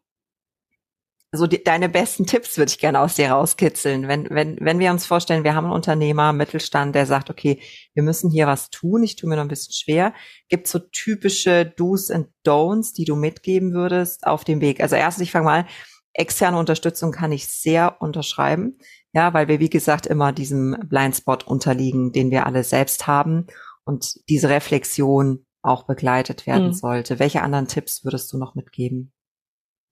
so 1.36 1.48
die, 1.48 1.63
deine 1.63 1.89
besten 1.89 2.28
Tipps 2.28 2.58
würde 2.58 2.69
ich 2.69 2.78
gerne 2.78 3.00
aus 3.00 3.15
dir 3.15 3.32
rauskitzeln. 3.32 4.08
Wenn, 4.08 4.30
wenn, 4.30 4.58
wenn 4.62 4.78
wir 4.78 4.91
uns 4.91 5.06
vorstellen, 5.06 5.43
wir 5.43 5.56
haben 5.56 5.65
einen 5.65 5.74
Unternehmer, 5.74 6.32
Mittelstand, 6.32 6.93
der 6.93 7.08
sagt, 7.08 7.32
okay, 7.32 7.60
wir 7.96 8.04
müssen 8.04 8.30
hier 8.30 8.46
was 8.46 8.69
tun, 8.69 9.02
ich 9.02 9.15
tue 9.15 9.28
mir 9.28 9.36
noch 9.36 9.43
ein 9.43 9.48
bisschen 9.48 9.74
schwer. 9.74 10.13
Gibt 10.48 10.67
so 10.67 10.78
typische 10.78 11.65
Do's 11.65 12.12
and 12.12 12.28
Don'ts, 12.46 12.93
die 12.93 13.06
du 13.06 13.15
mitgeben 13.15 13.74
würdest 13.74 14.28
auf 14.28 14.43
dem 14.43 14.62
Weg? 14.62 14.80
Also 14.80 14.96
erstens, 14.96 15.24
ich 15.24 15.32
fange 15.32 15.46
mal, 15.46 15.65
externe 16.13 16.58
Unterstützung 16.58 17.12
kann 17.12 17.32
ich 17.32 17.48
sehr 17.48 18.00
unterschreiben. 18.00 18.78
Ja, 19.12 19.34
weil 19.34 19.48
wir, 19.48 19.60
wie 19.60 19.69
gesagt, 19.69 20.06
immer 20.06 20.34
diesem 20.34 20.78
Blindspot 20.86 21.48
unterliegen, 21.48 22.12
den 22.12 22.30
wir 22.30 22.46
alle 22.46 22.63
selbst 22.63 23.08
haben 23.08 23.48
und 23.86 24.19
diese 24.30 24.50
Reflexion 24.50 25.46
auch 25.63 25.88
begleitet 25.88 26.46
werden 26.46 26.67
mhm. 26.67 26.74
sollte. 26.74 27.17
Welche 27.17 27.41
anderen 27.41 27.67
Tipps 27.67 28.04
würdest 28.04 28.32
du 28.32 28.38
noch 28.38 28.54
mitgeben? 28.54 29.12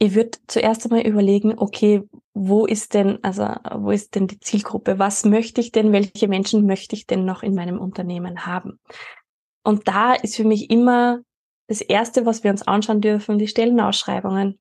Ich 0.01 0.15
würde 0.15 0.31
zuerst 0.47 0.83
einmal 0.85 1.05
überlegen, 1.05 1.53
okay, 1.57 2.01
wo 2.33 2.65
ist 2.65 2.95
denn, 2.95 3.19
also 3.23 3.53
wo 3.75 3.91
ist 3.91 4.15
denn 4.15 4.25
die 4.25 4.39
Zielgruppe? 4.39 4.97
Was 4.97 5.25
möchte 5.25 5.61
ich 5.61 5.71
denn? 5.71 5.91
Welche 5.91 6.27
Menschen 6.27 6.65
möchte 6.65 6.95
ich 6.95 7.05
denn 7.05 7.23
noch 7.23 7.43
in 7.43 7.53
meinem 7.53 7.79
Unternehmen 7.79 8.47
haben? 8.47 8.79
Und 9.63 9.87
da 9.87 10.13
ist 10.13 10.37
für 10.37 10.43
mich 10.43 10.71
immer 10.71 11.19
das 11.67 11.81
erste, 11.81 12.25
was 12.25 12.43
wir 12.43 12.49
uns 12.49 12.63
anschauen 12.63 12.99
dürfen, 12.99 13.37
die 13.37 13.47
Stellenausschreibungen. 13.47 14.59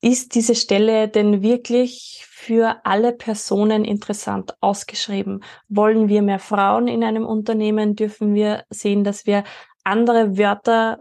Ist 0.00 0.36
diese 0.36 0.54
Stelle 0.54 1.08
denn 1.08 1.42
wirklich 1.42 2.24
für 2.28 2.76
alle 2.84 3.12
Personen 3.12 3.84
interessant 3.84 4.54
ausgeschrieben? 4.60 5.42
Wollen 5.68 6.08
wir 6.08 6.22
mehr 6.22 6.38
Frauen 6.38 6.86
in 6.86 7.02
einem 7.02 7.26
Unternehmen? 7.26 7.96
Dürfen 7.96 8.34
wir 8.34 8.62
sehen, 8.70 9.02
dass 9.02 9.26
wir 9.26 9.42
andere 9.82 10.38
Wörter 10.38 11.00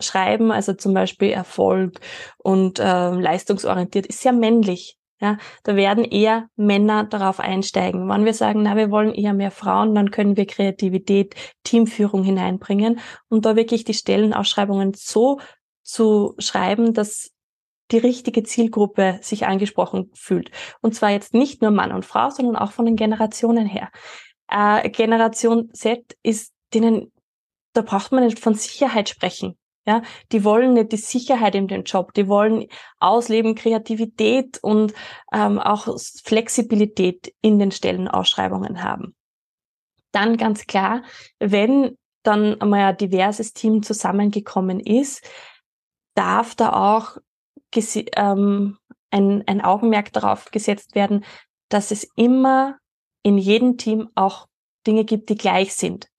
schreiben, 0.00 0.52
also 0.52 0.72
zum 0.74 0.94
Beispiel 0.94 1.30
Erfolg 1.30 2.00
und 2.38 2.78
äh, 2.78 3.10
leistungsorientiert, 3.10 4.06
ist 4.06 4.20
sehr 4.20 4.32
männlich. 4.32 4.96
Ja, 5.20 5.36
da 5.64 5.74
werden 5.74 6.04
eher 6.04 6.48
Männer 6.54 7.02
darauf 7.02 7.40
einsteigen. 7.40 8.08
Wenn 8.08 8.24
wir 8.24 8.34
sagen, 8.34 8.62
na, 8.62 8.76
wir 8.76 8.92
wollen 8.92 9.12
eher 9.12 9.34
mehr 9.34 9.50
Frauen, 9.50 9.92
dann 9.96 10.12
können 10.12 10.36
wir 10.36 10.46
Kreativität, 10.46 11.34
Teamführung 11.64 12.22
hineinbringen 12.22 13.00
und 13.28 13.44
da 13.44 13.56
wirklich 13.56 13.82
die 13.82 13.94
Stellenausschreibungen 13.94 14.94
so 14.94 15.40
zu 15.82 16.34
schreiben, 16.38 16.94
dass 16.94 17.32
die 17.90 17.98
richtige 17.98 18.44
Zielgruppe 18.44 19.18
sich 19.22 19.46
angesprochen 19.46 20.10
fühlt. 20.14 20.50
Und 20.82 20.94
zwar 20.94 21.10
jetzt 21.10 21.34
nicht 21.34 21.62
nur 21.62 21.72
Mann 21.72 21.90
und 21.90 22.04
Frau, 22.04 22.30
sondern 22.30 22.54
auch 22.54 22.70
von 22.70 22.84
den 22.84 22.96
Generationen 22.96 23.66
her. 23.66 23.90
Äh, 24.48 24.88
Generation 24.90 25.72
Z 25.72 26.16
ist 26.22 26.52
denen, 26.74 27.12
da 27.72 27.82
braucht 27.82 28.12
man 28.12 28.24
nicht 28.24 28.38
von 28.38 28.54
Sicherheit 28.54 29.08
sprechen. 29.08 29.56
Ja, 29.88 30.02
die 30.32 30.44
wollen 30.44 30.74
nicht 30.74 30.92
die 30.92 30.98
Sicherheit 30.98 31.54
in 31.54 31.66
dem 31.66 31.84
Job, 31.84 32.12
die 32.12 32.28
wollen 32.28 32.66
ausleben 32.98 33.54
Kreativität 33.54 34.58
und 34.60 34.92
ähm, 35.32 35.58
auch 35.58 35.88
Flexibilität 36.24 37.32
in 37.40 37.58
den 37.58 37.70
Stellenausschreibungen 37.70 38.82
haben. 38.82 39.16
Dann 40.12 40.36
ganz 40.36 40.66
klar, 40.66 41.04
wenn 41.38 41.96
dann 42.22 42.60
einmal 42.60 42.80
ein 42.80 42.98
diverses 42.98 43.54
Team 43.54 43.82
zusammengekommen 43.82 44.78
ist, 44.78 45.26
darf 46.14 46.54
da 46.54 46.96
auch 46.96 47.16
ähm, 48.14 48.76
ein, 49.10 49.42
ein 49.46 49.62
Augenmerk 49.62 50.12
darauf 50.12 50.50
gesetzt 50.50 50.94
werden, 50.96 51.24
dass 51.70 51.92
es 51.92 52.06
immer 52.14 52.76
in 53.22 53.38
jedem 53.38 53.78
Team 53.78 54.10
auch 54.14 54.48
Dinge 54.86 55.06
gibt, 55.06 55.30
die 55.30 55.38
gleich 55.38 55.74
sind. 55.74 56.10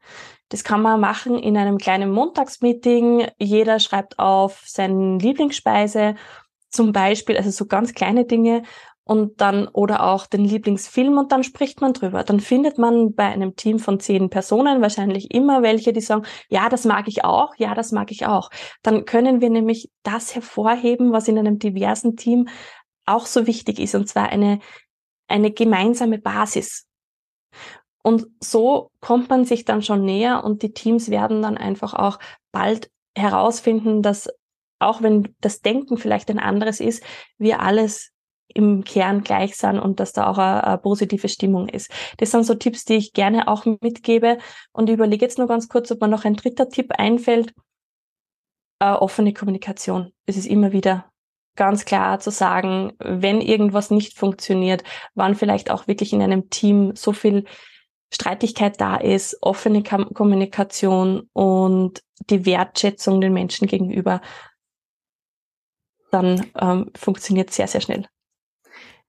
Das 0.49 0.63
kann 0.63 0.81
man 0.81 0.99
machen 0.99 1.37
in 1.37 1.57
einem 1.57 1.77
kleinen 1.77 2.11
Montagsmeeting. 2.11 3.27
Jeder 3.37 3.79
schreibt 3.79 4.19
auf 4.19 4.63
seine 4.65 5.17
Lieblingsspeise, 5.17 6.15
zum 6.69 6.91
Beispiel, 6.91 7.37
also 7.37 7.49
so 7.49 7.65
ganz 7.65 7.93
kleine 7.93 8.25
Dinge 8.25 8.63
und 9.09 9.41
dann 9.41 9.67
oder 9.69 10.03
auch 10.03 10.27
den 10.27 10.45
Lieblingsfilm 10.45 11.17
und 11.17 11.31
dann 11.31 11.43
spricht 11.43 11.81
man 11.81 11.93
drüber. 11.93 12.23
Dann 12.23 12.39
findet 12.39 12.77
man 12.77 13.15
bei 13.15 13.25
einem 13.25 13.55
Team 13.55 13.79
von 13.79 13.99
zehn 13.99 14.29
Personen 14.29 14.83
wahrscheinlich 14.83 15.33
immer 15.33 15.63
welche, 15.63 15.93
die 15.93 16.01
sagen, 16.01 16.25
ja, 16.47 16.69
das 16.69 16.85
mag 16.85 17.07
ich 17.07 17.23
auch, 17.23 17.55
ja, 17.57 17.73
das 17.73 17.91
mag 17.91 18.11
ich 18.11 18.27
auch. 18.27 18.51
Dann 18.83 19.05
können 19.05 19.41
wir 19.41 19.49
nämlich 19.49 19.89
das 20.03 20.35
hervorheben, 20.35 21.11
was 21.11 21.27
in 21.27 21.39
einem 21.39 21.57
diversen 21.57 22.17
Team 22.17 22.49
auch 23.07 23.25
so 23.25 23.47
wichtig 23.47 23.79
ist, 23.79 23.95
und 23.95 24.07
zwar 24.07 24.29
eine, 24.29 24.59
eine 25.27 25.49
gemeinsame 25.49 26.19
Basis. 26.19 26.88
Und 28.03 28.27
so 28.39 28.91
kommt 29.01 29.29
man 29.29 29.45
sich 29.45 29.65
dann 29.65 29.81
schon 29.81 30.05
näher 30.05 30.43
und 30.43 30.63
die 30.63 30.73
Teams 30.73 31.09
werden 31.09 31.41
dann 31.41 31.57
einfach 31.57 31.93
auch 31.93 32.19
bald 32.51 32.89
herausfinden, 33.15 34.01
dass 34.01 34.29
auch 34.79 35.01
wenn 35.01 35.35
das 35.41 35.61
Denken 35.61 35.97
vielleicht 35.97 36.29
ein 36.29 36.39
anderes 36.39 36.79
ist, 36.79 37.03
wir 37.37 37.59
alles 37.59 38.11
im 38.47 38.83
Kern 38.83 39.23
gleich 39.23 39.55
sind 39.55 39.77
und 39.77 39.99
dass 39.99 40.13
da 40.13 40.27
auch 40.27 40.37
eine, 40.37 40.63
eine, 40.63 40.77
positive 40.77 41.29
Stimmung 41.29 41.67
ist. 41.69 41.91
Das 42.17 42.31
sind 42.31 42.45
so 42.45 42.55
Tipps, 42.55 42.83
die 42.83 42.95
ich 42.95 43.13
gerne 43.13 43.47
auch 43.47 43.65
mitgebe. 43.65 44.39
Und 44.71 44.89
ich 44.89 44.95
überlege 44.95 45.23
jetzt 45.23 45.37
nur 45.37 45.47
ganz 45.47 45.69
kurz, 45.69 45.91
ob 45.91 46.01
mir 46.01 46.07
noch 46.07 46.25
ein 46.25 46.35
dritter 46.35 46.69
Tipp 46.69 46.93
einfällt. 46.97 47.53
Äh, 48.79 48.91
offene 48.91 49.33
Kommunikation. 49.33 50.13
Es 50.25 50.37
ist 50.37 50.47
immer 50.47 50.71
wieder 50.71 51.11
ganz 51.55 51.85
klar 51.85 52.19
zu 52.19 52.31
sagen, 52.31 52.93
wenn 52.99 53.41
irgendwas 53.41 53.91
nicht 53.91 54.17
funktioniert, 54.17 54.83
wann 55.13 55.35
vielleicht 55.35 55.69
auch 55.69 55.87
wirklich 55.87 56.13
in 56.13 56.21
einem 56.21 56.49
Team 56.49 56.95
so 56.95 57.11
viel 57.11 57.45
Streitigkeit 58.11 58.79
da 58.81 58.95
ist, 58.97 59.37
offene 59.41 59.83
Kommunikation 59.83 61.29
und 61.33 62.03
die 62.29 62.45
Wertschätzung 62.45 63.21
den 63.21 63.33
Menschen 63.33 63.67
gegenüber, 63.67 64.21
dann 66.11 66.47
ähm, 66.59 66.91
funktioniert 66.95 67.51
sehr, 67.51 67.67
sehr 67.67 67.81
schnell. 67.81 68.07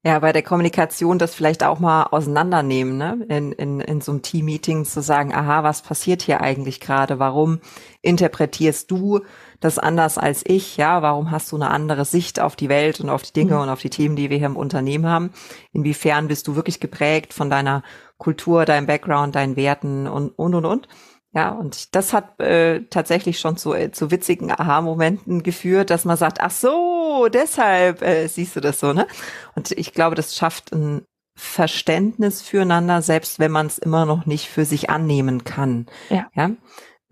Ja, 0.03 0.19
bei 0.21 0.33
der 0.33 0.43
Kommunikation 0.43 1.19
das 1.19 1.35
vielleicht 1.35 1.63
auch 1.63 1.79
mal 1.79 2.05
auseinandernehmen, 2.05 2.97
ne? 2.97 3.27
In, 3.29 3.53
in, 3.53 3.81
in 3.81 4.01
so 4.01 4.13
einem 4.13 4.23
Team-Meeting 4.23 4.87
zu 4.87 5.03
sagen, 5.03 5.35
aha, 5.35 5.63
was 5.63 5.83
passiert 5.83 6.23
hier 6.23 6.41
eigentlich 6.41 6.81
gerade? 6.81 7.19
Warum 7.19 7.61
interpretierst 8.01 8.91
du 8.91 9.21
das 9.61 9.79
anders 9.79 10.19
als 10.19 10.43
ich? 10.47 10.77
Ja, 10.77 11.03
warum 11.03 11.31
hast 11.31 11.53
du 11.53 11.57
eine 11.57 11.71
andere 11.71 12.05
Sicht 12.05 12.41
auf 12.41 12.57
die 12.57 12.69
Welt 12.69 13.01
und 13.01 13.11
auf 13.11 13.23
die 13.23 13.33
Dinge 13.33 13.55
mhm. 13.55 13.61
und 13.63 13.69
auf 13.69 13.81
die 13.81 13.91
Themen, 13.91 14.17
die 14.17 14.31
wir 14.31 14.39
hier 14.39 14.47
im 14.47 14.57
Unternehmen 14.57 15.07
haben? 15.07 15.31
Inwiefern 15.73 16.29
bist 16.29 16.49
du 16.49 16.57
wirklich 16.57 16.81
geprägt 16.81 17.33
von 17.35 17.51
deiner 17.51 17.83
Kultur, 18.19 18.65
deinem 18.65 18.87
Background, 18.87 19.35
deinen 19.35 19.57
Werten 19.57 20.07
und, 20.07 20.31
und, 20.31 20.55
und, 20.55 20.65
und? 20.65 20.89
Ja, 21.33 21.51
und 21.51 21.95
das 21.95 22.13
hat 22.13 22.41
äh, 22.41 22.87
tatsächlich 22.91 23.39
schon 23.39 23.57
zu, 23.57 23.73
äh, 23.73 23.93
zu 23.93 24.11
witzigen 24.11 24.51
Aha-Momenten 24.51 25.45
geführt, 25.45 25.91
dass 25.91 26.05
man 26.05 26.17
sagt, 26.17 26.41
ach 26.41 26.51
so, 26.51 27.29
deshalb 27.33 28.03
äh, 28.03 28.27
siehst 28.27 28.57
du 28.57 28.61
das 28.61 28.81
so, 28.81 28.93
ne? 28.93 29.07
Und 29.55 29.71
ich 29.71 29.93
glaube, 29.93 30.17
das 30.17 30.35
schafft 30.35 30.73
ein 30.73 31.03
Verständnis 31.37 32.43
füreinander, 32.43 33.01
selbst 33.01 33.39
wenn 33.39 33.53
man 33.53 33.67
es 33.67 33.79
immer 33.79 34.07
noch 34.07 34.27
nicht 34.27 34.49
für 34.49 34.65
sich 34.65 34.91
annehmen 34.91 35.45
kann. 35.45 35.87
Ja. 36.09 36.29
ja? 36.35 36.51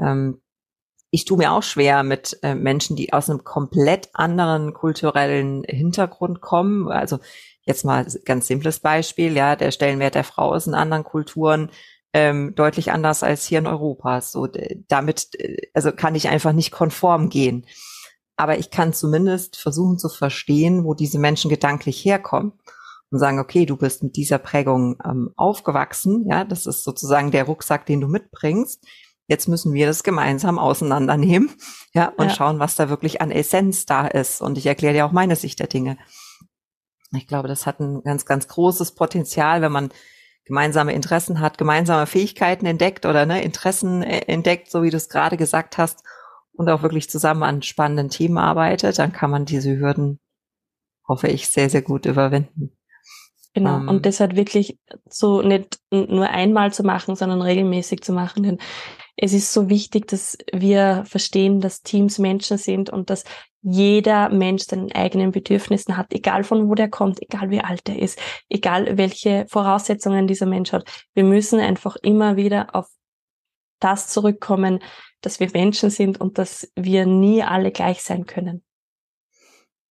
Ähm, 0.01 0.41
ich 1.11 1.25
tue 1.25 1.39
mir 1.39 1.53
auch 1.53 1.63
schwer 1.63 2.03
mit 2.03 2.39
äh, 2.43 2.55
Menschen, 2.55 2.97
die 2.97 3.13
aus 3.13 3.31
einem 3.31 3.45
komplett 3.45 4.11
anderen 4.13 4.75
kulturellen 4.75 5.65
Hintergrund 5.65 6.41
kommen. 6.41 6.89
Also 6.89 7.19
jetzt 7.63 7.85
mal 7.85 8.07
ganz 8.25 8.47
simples 8.47 8.81
Beispiel, 8.81 9.35
ja, 9.35 9.57
der 9.57 9.71
Stellenwert 9.71 10.15
der 10.15 10.25
Frau 10.25 10.55
ist 10.55 10.67
in 10.67 10.75
anderen 10.75 11.05
Kulturen 11.05 11.71
ähm, 12.13 12.55
deutlich 12.55 12.93
anders 12.93 13.23
als 13.23 13.45
hier 13.47 13.59
in 13.59 13.67
Europa. 13.67 14.21
So 14.21 14.49
damit, 14.89 15.29
äh, 15.39 15.69
also 15.75 15.93
kann 15.93 16.15
ich 16.15 16.29
einfach 16.29 16.53
nicht 16.53 16.73
konform 16.73 17.29
gehen. 17.31 17.67
Aber 18.37 18.59
ich 18.59 18.71
kann 18.71 18.93
zumindest 18.93 19.57
versuchen 19.57 19.99
zu 19.99 20.09
verstehen, 20.09 20.85
wo 20.85 20.95
diese 20.95 21.19
Menschen 21.19 21.51
gedanklich 21.51 22.05
herkommen 22.05 22.53
und 23.11 23.19
sagen, 23.19 23.39
okay, 23.39 23.67
du 23.67 23.77
bist 23.77 24.03
mit 24.03 24.17
dieser 24.17 24.39
Prägung 24.39 24.99
ähm, 25.05 25.33
aufgewachsen, 25.37 26.27
ja, 26.29 26.45
das 26.45 26.67
ist 26.67 26.85
sozusagen 26.85 27.31
der 27.31 27.45
Rucksack, 27.45 27.87
den 27.87 28.01
du 28.01 28.09
mitbringst. 28.09 28.85
Jetzt 29.29 29.47
müssen 29.47 29.75
wir 29.75 29.87
das 29.87 30.03
gemeinsam 30.03 30.59
auseinandernehmen, 30.59 31.51
ja, 31.95 32.13
und 32.17 32.29
ja. 32.29 32.35
schauen, 32.35 32.59
was 32.59 32.77
da 32.77 32.89
wirklich 32.89 33.21
an 33.21 33.31
Essenz 33.31 33.87
da 33.87 34.07
ist. 34.07 34.41
Und 34.41 34.59
ich 34.59 34.67
erkläre 34.67 34.95
dir 34.95 35.07
auch 35.07 35.13
meine 35.13 35.37
Sicht 35.37 35.61
der 35.61 35.67
Dinge. 35.67 35.99
Ich 37.13 37.27
glaube, 37.27 37.47
das 37.47 37.67
hat 37.67 37.79
ein 37.79 38.03
ganz, 38.03 38.25
ganz 38.25 38.49
großes 38.49 38.95
Potenzial, 38.95 39.63
wenn 39.63 39.73
man 39.73 39.91
gemeinsame 40.45 40.95
Interessen 40.95 41.41
hat, 41.41 41.59
gemeinsame 41.59 42.07
Fähigkeiten 42.07 42.65
entdeckt 42.65 43.05
oder 43.05 43.27
ne, 43.27 43.43
Interessen 43.43 44.03
äh, 44.03 44.21
entdeckt, 44.27 44.71
so 44.71 44.83
wie 44.83 44.91
du 44.91 44.97
es 44.97 45.11
gerade 45.11 45.37
gesagt 45.37 45.77
hast, 45.77 46.03
und 46.59 46.69
auch 46.69 46.83
wirklich 46.83 47.09
zusammen 47.09 47.45
an 47.45 47.63
spannenden 47.63 48.11
Themen 48.11 48.37
arbeitet, 48.37 48.99
dann 48.99 49.13
kann 49.13 49.31
man 49.31 49.45
diese 49.45 49.79
Hürden, 49.79 50.19
hoffe 51.07 51.29
ich, 51.29 51.49
sehr, 51.49 51.71
sehr 51.71 51.83
gut 51.83 52.05
überwinden. 52.05 52.77
Genau. 53.55 53.77
Um, 53.77 53.89
und 53.89 53.97
ähm. 53.97 54.03
das 54.03 54.21
halt 54.21 54.35
wirklich 54.35 54.79
so 55.09 55.41
nicht 55.41 55.79
nur 55.91 56.29
einmal 56.29 56.73
zu 56.73 56.83
machen, 56.83 57.15
sondern 57.15 57.43
regelmäßig 57.43 58.03
zu 58.03 58.13
machen. 58.13 58.43
Denn 58.43 58.59
es 59.21 59.33
ist 59.33 59.53
so 59.53 59.69
wichtig, 59.69 60.07
dass 60.07 60.39
wir 60.53 61.03
verstehen, 61.05 61.61
dass 61.61 61.83
Teams 61.83 62.19
Menschen 62.19 62.57
sind 62.57 62.89
und 62.89 63.11
dass 63.11 63.25
jeder 63.63 64.29
Mensch 64.29 64.63
seinen 64.63 64.93
eigenen 64.93 65.33
Bedürfnissen 65.33 65.97
hat, 65.97 66.13
egal 66.13 66.45
von 66.45 66.69
wo 66.69 66.77
der 66.77 66.89
kommt, 66.89 67.21
egal 67.21 67.51
wie 67.51 67.61
alt 67.61 67.89
er 67.89 67.99
ist, 67.99 68.21
egal 68.49 68.97
welche 68.97 69.45
Voraussetzungen 69.49 70.29
dieser 70.29 70.47
Mensch 70.47 70.73
hat. 70.73 70.89
Wir 71.15 71.25
müssen 71.25 71.59
einfach 71.59 71.97
immer 71.97 72.37
wieder 72.37 72.77
auf 72.77 72.87
das 73.81 74.07
zurückkommen, 74.07 74.79
dass 75.21 75.41
wir 75.41 75.51
Menschen 75.53 75.91
sind 75.91 76.21
und 76.21 76.39
dass 76.39 76.71
wir 76.77 77.05
nie 77.05 77.43
alle 77.43 77.73
gleich 77.73 78.03
sein 78.03 78.25
können. 78.25 78.63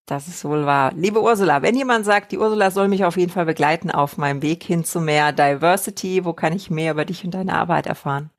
Das 0.05 0.29
ist 0.29 0.45
wohl 0.45 0.65
wahr. 0.65 0.93
Liebe 0.95 1.21
Ursula, 1.21 1.61
wenn 1.61 1.75
jemand 1.75 2.05
sagt, 2.05 2.31
die 2.31 2.37
Ursula 2.37 2.71
soll 2.71 2.87
mich 2.87 3.03
auf 3.03 3.17
jeden 3.17 3.31
Fall 3.31 3.45
begleiten 3.45 3.91
auf 3.91 4.15
meinem 4.15 4.41
Weg 4.41 4.63
hin 4.63 4.85
zu 4.85 5.01
mehr 5.01 5.33
Diversity, 5.33 6.23
wo 6.23 6.31
kann 6.31 6.53
ich 6.53 6.69
mehr 6.69 6.93
über 6.93 7.03
dich 7.03 7.25
und 7.25 7.33
deine 7.33 7.55
Arbeit 7.55 7.87
erfahren? 7.87 8.31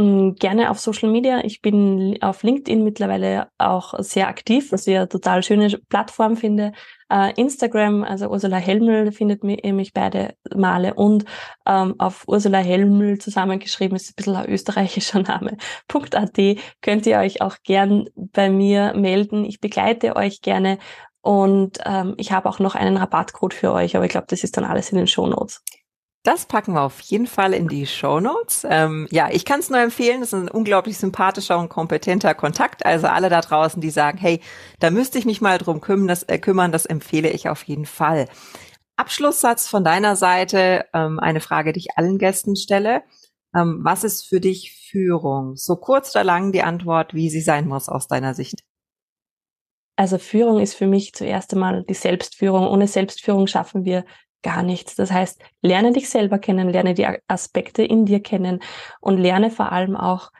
Mm, 0.00 0.34
gerne 0.36 0.70
auf 0.70 0.80
Social 0.80 1.10
Media. 1.10 1.44
Ich 1.44 1.60
bin 1.60 2.16
auf 2.22 2.42
LinkedIn 2.42 2.82
mittlerweile 2.82 3.48
auch 3.58 3.92
sehr 3.98 4.28
aktiv, 4.28 4.72
was 4.72 4.86
ich 4.86 4.96
eine 4.96 5.08
total 5.08 5.42
schöne 5.42 5.68
Plattform 5.88 6.36
finde. 6.36 6.72
Uh, 7.12 7.32
Instagram, 7.36 8.04
also 8.04 8.28
Ursula 8.28 8.56
Helmel 8.56 9.10
findet 9.10 9.42
mich, 9.42 9.64
mich 9.64 9.92
beide 9.92 10.36
Male 10.54 10.94
und 10.94 11.24
ähm, 11.66 11.96
auf 11.98 12.22
Ursula 12.28 12.58
Helmel 12.58 13.18
zusammengeschrieben, 13.18 13.96
ist 13.96 14.10
ein 14.10 14.14
bisschen 14.14 14.36
ein 14.36 14.48
österreichischer 14.48 15.20
Name, 15.22 15.56
.at, 15.92 16.38
könnt 16.80 17.06
ihr 17.06 17.18
euch 17.18 17.42
auch 17.42 17.56
gern 17.64 18.08
bei 18.14 18.48
mir 18.48 18.94
melden. 18.94 19.44
Ich 19.44 19.58
begleite 19.60 20.14
euch 20.14 20.40
gerne 20.40 20.78
und 21.20 21.78
ähm, 21.84 22.14
ich 22.16 22.30
habe 22.30 22.48
auch 22.48 22.60
noch 22.60 22.76
einen 22.76 22.96
Rabattcode 22.96 23.54
für 23.54 23.72
euch, 23.72 23.96
aber 23.96 24.04
ich 24.04 24.12
glaube, 24.12 24.28
das 24.30 24.44
ist 24.44 24.56
dann 24.56 24.64
alles 24.64 24.90
in 24.90 24.98
den 24.98 25.08
Show 25.08 25.26
Notes. 25.26 25.62
Das 26.22 26.44
packen 26.44 26.74
wir 26.74 26.82
auf 26.82 27.00
jeden 27.00 27.26
Fall 27.26 27.54
in 27.54 27.66
die 27.66 27.86
Show 27.86 28.20
Notes. 28.20 28.66
Ähm, 28.68 29.08
ja, 29.10 29.30
ich 29.30 29.46
kann 29.46 29.60
es 29.60 29.70
nur 29.70 29.80
empfehlen. 29.80 30.20
Das 30.20 30.34
ist 30.34 30.38
ein 30.38 30.50
unglaublich 30.50 30.98
sympathischer 30.98 31.58
und 31.58 31.70
kompetenter 31.70 32.34
Kontakt. 32.34 32.84
Also 32.84 33.06
alle 33.06 33.30
da 33.30 33.40
draußen, 33.40 33.80
die 33.80 33.88
sagen, 33.88 34.18
hey, 34.18 34.40
da 34.80 34.90
müsste 34.90 35.18
ich 35.18 35.24
mich 35.24 35.40
mal 35.40 35.56
drum 35.56 35.80
kümmern, 35.80 36.08
das, 36.08 36.24
äh, 36.24 36.38
kümmern, 36.38 36.72
das 36.72 36.84
empfehle 36.84 37.30
ich 37.30 37.48
auf 37.48 37.62
jeden 37.62 37.86
Fall. 37.86 38.28
Abschlusssatz 38.96 39.66
von 39.66 39.82
deiner 39.82 40.14
Seite, 40.14 40.84
ähm, 40.92 41.18
eine 41.18 41.40
Frage, 41.40 41.72
die 41.72 41.80
ich 41.80 41.96
allen 41.96 42.18
Gästen 42.18 42.54
stelle. 42.54 43.02
Ähm, 43.56 43.80
was 43.82 44.04
ist 44.04 44.28
für 44.28 44.40
dich 44.40 44.76
Führung? 44.90 45.56
So 45.56 45.76
kurz 45.76 46.14
oder 46.14 46.24
lang 46.24 46.52
die 46.52 46.62
Antwort, 46.62 47.14
wie 47.14 47.30
sie 47.30 47.40
sein 47.40 47.66
muss 47.66 47.88
aus 47.88 48.08
deiner 48.08 48.34
Sicht. 48.34 48.62
Also 49.96 50.18
Führung 50.18 50.60
ist 50.60 50.74
für 50.74 50.86
mich 50.86 51.14
zuerst 51.14 51.54
einmal 51.54 51.82
die 51.88 51.94
Selbstführung. 51.94 52.68
Ohne 52.68 52.88
Selbstführung 52.88 53.46
schaffen 53.46 53.86
wir 53.86 54.04
gar 54.42 54.62
nichts. 54.62 54.94
Das 54.96 55.10
heißt, 55.10 55.40
lerne 55.62 55.92
dich 55.92 56.08
selber 56.08 56.38
kennen, 56.38 56.70
lerne 56.70 56.94
die 56.94 57.06
Aspekte 57.28 57.82
in 57.82 58.06
dir 58.06 58.22
kennen 58.22 58.60
und 59.00 59.18
lerne 59.18 59.50
vor 59.50 59.72
allem 59.72 59.96
auch, 59.96 60.30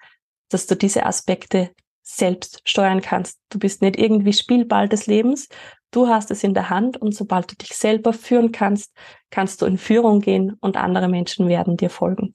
dass 0.48 0.66
du 0.66 0.74
diese 0.74 1.06
Aspekte 1.06 1.70
selbst 2.02 2.62
steuern 2.64 3.00
kannst. 3.00 3.38
Du 3.50 3.58
bist 3.58 3.82
nicht 3.82 3.98
irgendwie 3.98 4.32
Spielball 4.32 4.88
des 4.88 5.06
Lebens. 5.06 5.48
Du 5.90 6.08
hast 6.08 6.30
es 6.30 6.44
in 6.44 6.54
der 6.54 6.70
Hand 6.70 6.96
und 6.96 7.14
sobald 7.14 7.50
du 7.50 7.56
dich 7.56 7.76
selber 7.76 8.12
führen 8.12 8.52
kannst, 8.52 8.92
kannst 9.30 9.62
du 9.62 9.66
in 9.66 9.78
Führung 9.78 10.20
gehen 10.20 10.56
und 10.60 10.76
andere 10.76 11.08
Menschen 11.08 11.48
werden 11.48 11.76
dir 11.76 11.90
folgen. 11.90 12.34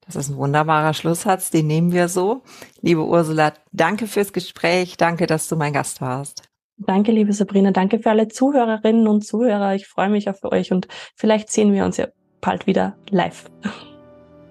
Das 0.00 0.16
ist 0.16 0.30
ein 0.30 0.36
wunderbarer 0.36 0.92
Schlusssatz, 0.92 1.50
den 1.50 1.66
nehmen 1.66 1.92
wir 1.92 2.08
so. 2.08 2.42
Liebe 2.80 3.04
Ursula, 3.04 3.54
danke 3.70 4.06
fürs 4.06 4.32
Gespräch, 4.32 4.96
danke, 4.96 5.26
dass 5.26 5.48
du 5.48 5.56
mein 5.56 5.72
Gast 5.72 6.00
warst. 6.00 6.49
Danke, 6.86 7.12
liebe 7.12 7.32
Sabrina, 7.32 7.72
danke 7.72 7.98
für 7.98 8.10
alle 8.10 8.28
Zuhörerinnen 8.28 9.06
und 9.06 9.22
Zuhörer. 9.22 9.74
Ich 9.74 9.86
freue 9.86 10.08
mich 10.08 10.30
auf 10.30 10.42
euch 10.44 10.72
und 10.72 10.88
vielleicht 11.14 11.50
sehen 11.50 11.74
wir 11.74 11.84
uns 11.84 11.98
ja 11.98 12.08
bald 12.40 12.66
wieder 12.66 12.96
live. 13.10 13.50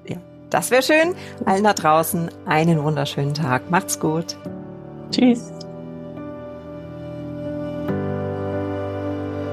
Ja, 0.07 0.17
das 0.51 0.69
wäre 0.69 0.83
schön. 0.83 1.15
Allen 1.45 1.63
da 1.63 1.73
draußen 1.73 2.29
einen 2.45 2.83
wunderschönen 2.83 3.33
Tag. 3.33 3.71
Macht's 3.71 3.99
gut. 3.99 4.37
Tschüss. 5.11 5.51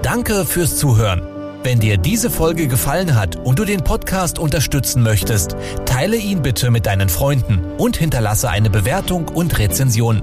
Danke 0.02 0.44
fürs 0.44 0.76
Zuhören. 0.76 1.22
Wenn 1.62 1.80
dir 1.80 1.96
diese 1.96 2.30
Folge 2.30 2.68
gefallen 2.68 3.16
hat 3.16 3.36
und 3.36 3.58
du 3.58 3.64
den 3.64 3.82
Podcast 3.82 4.38
unterstützen 4.38 5.02
möchtest, 5.02 5.56
teile 5.84 6.16
ihn 6.16 6.42
bitte 6.42 6.70
mit 6.70 6.86
deinen 6.86 7.08
Freunden 7.08 7.64
und 7.78 7.96
hinterlasse 7.96 8.50
eine 8.50 8.70
Bewertung 8.70 9.28
und 9.28 9.58
Rezension. 9.58 10.22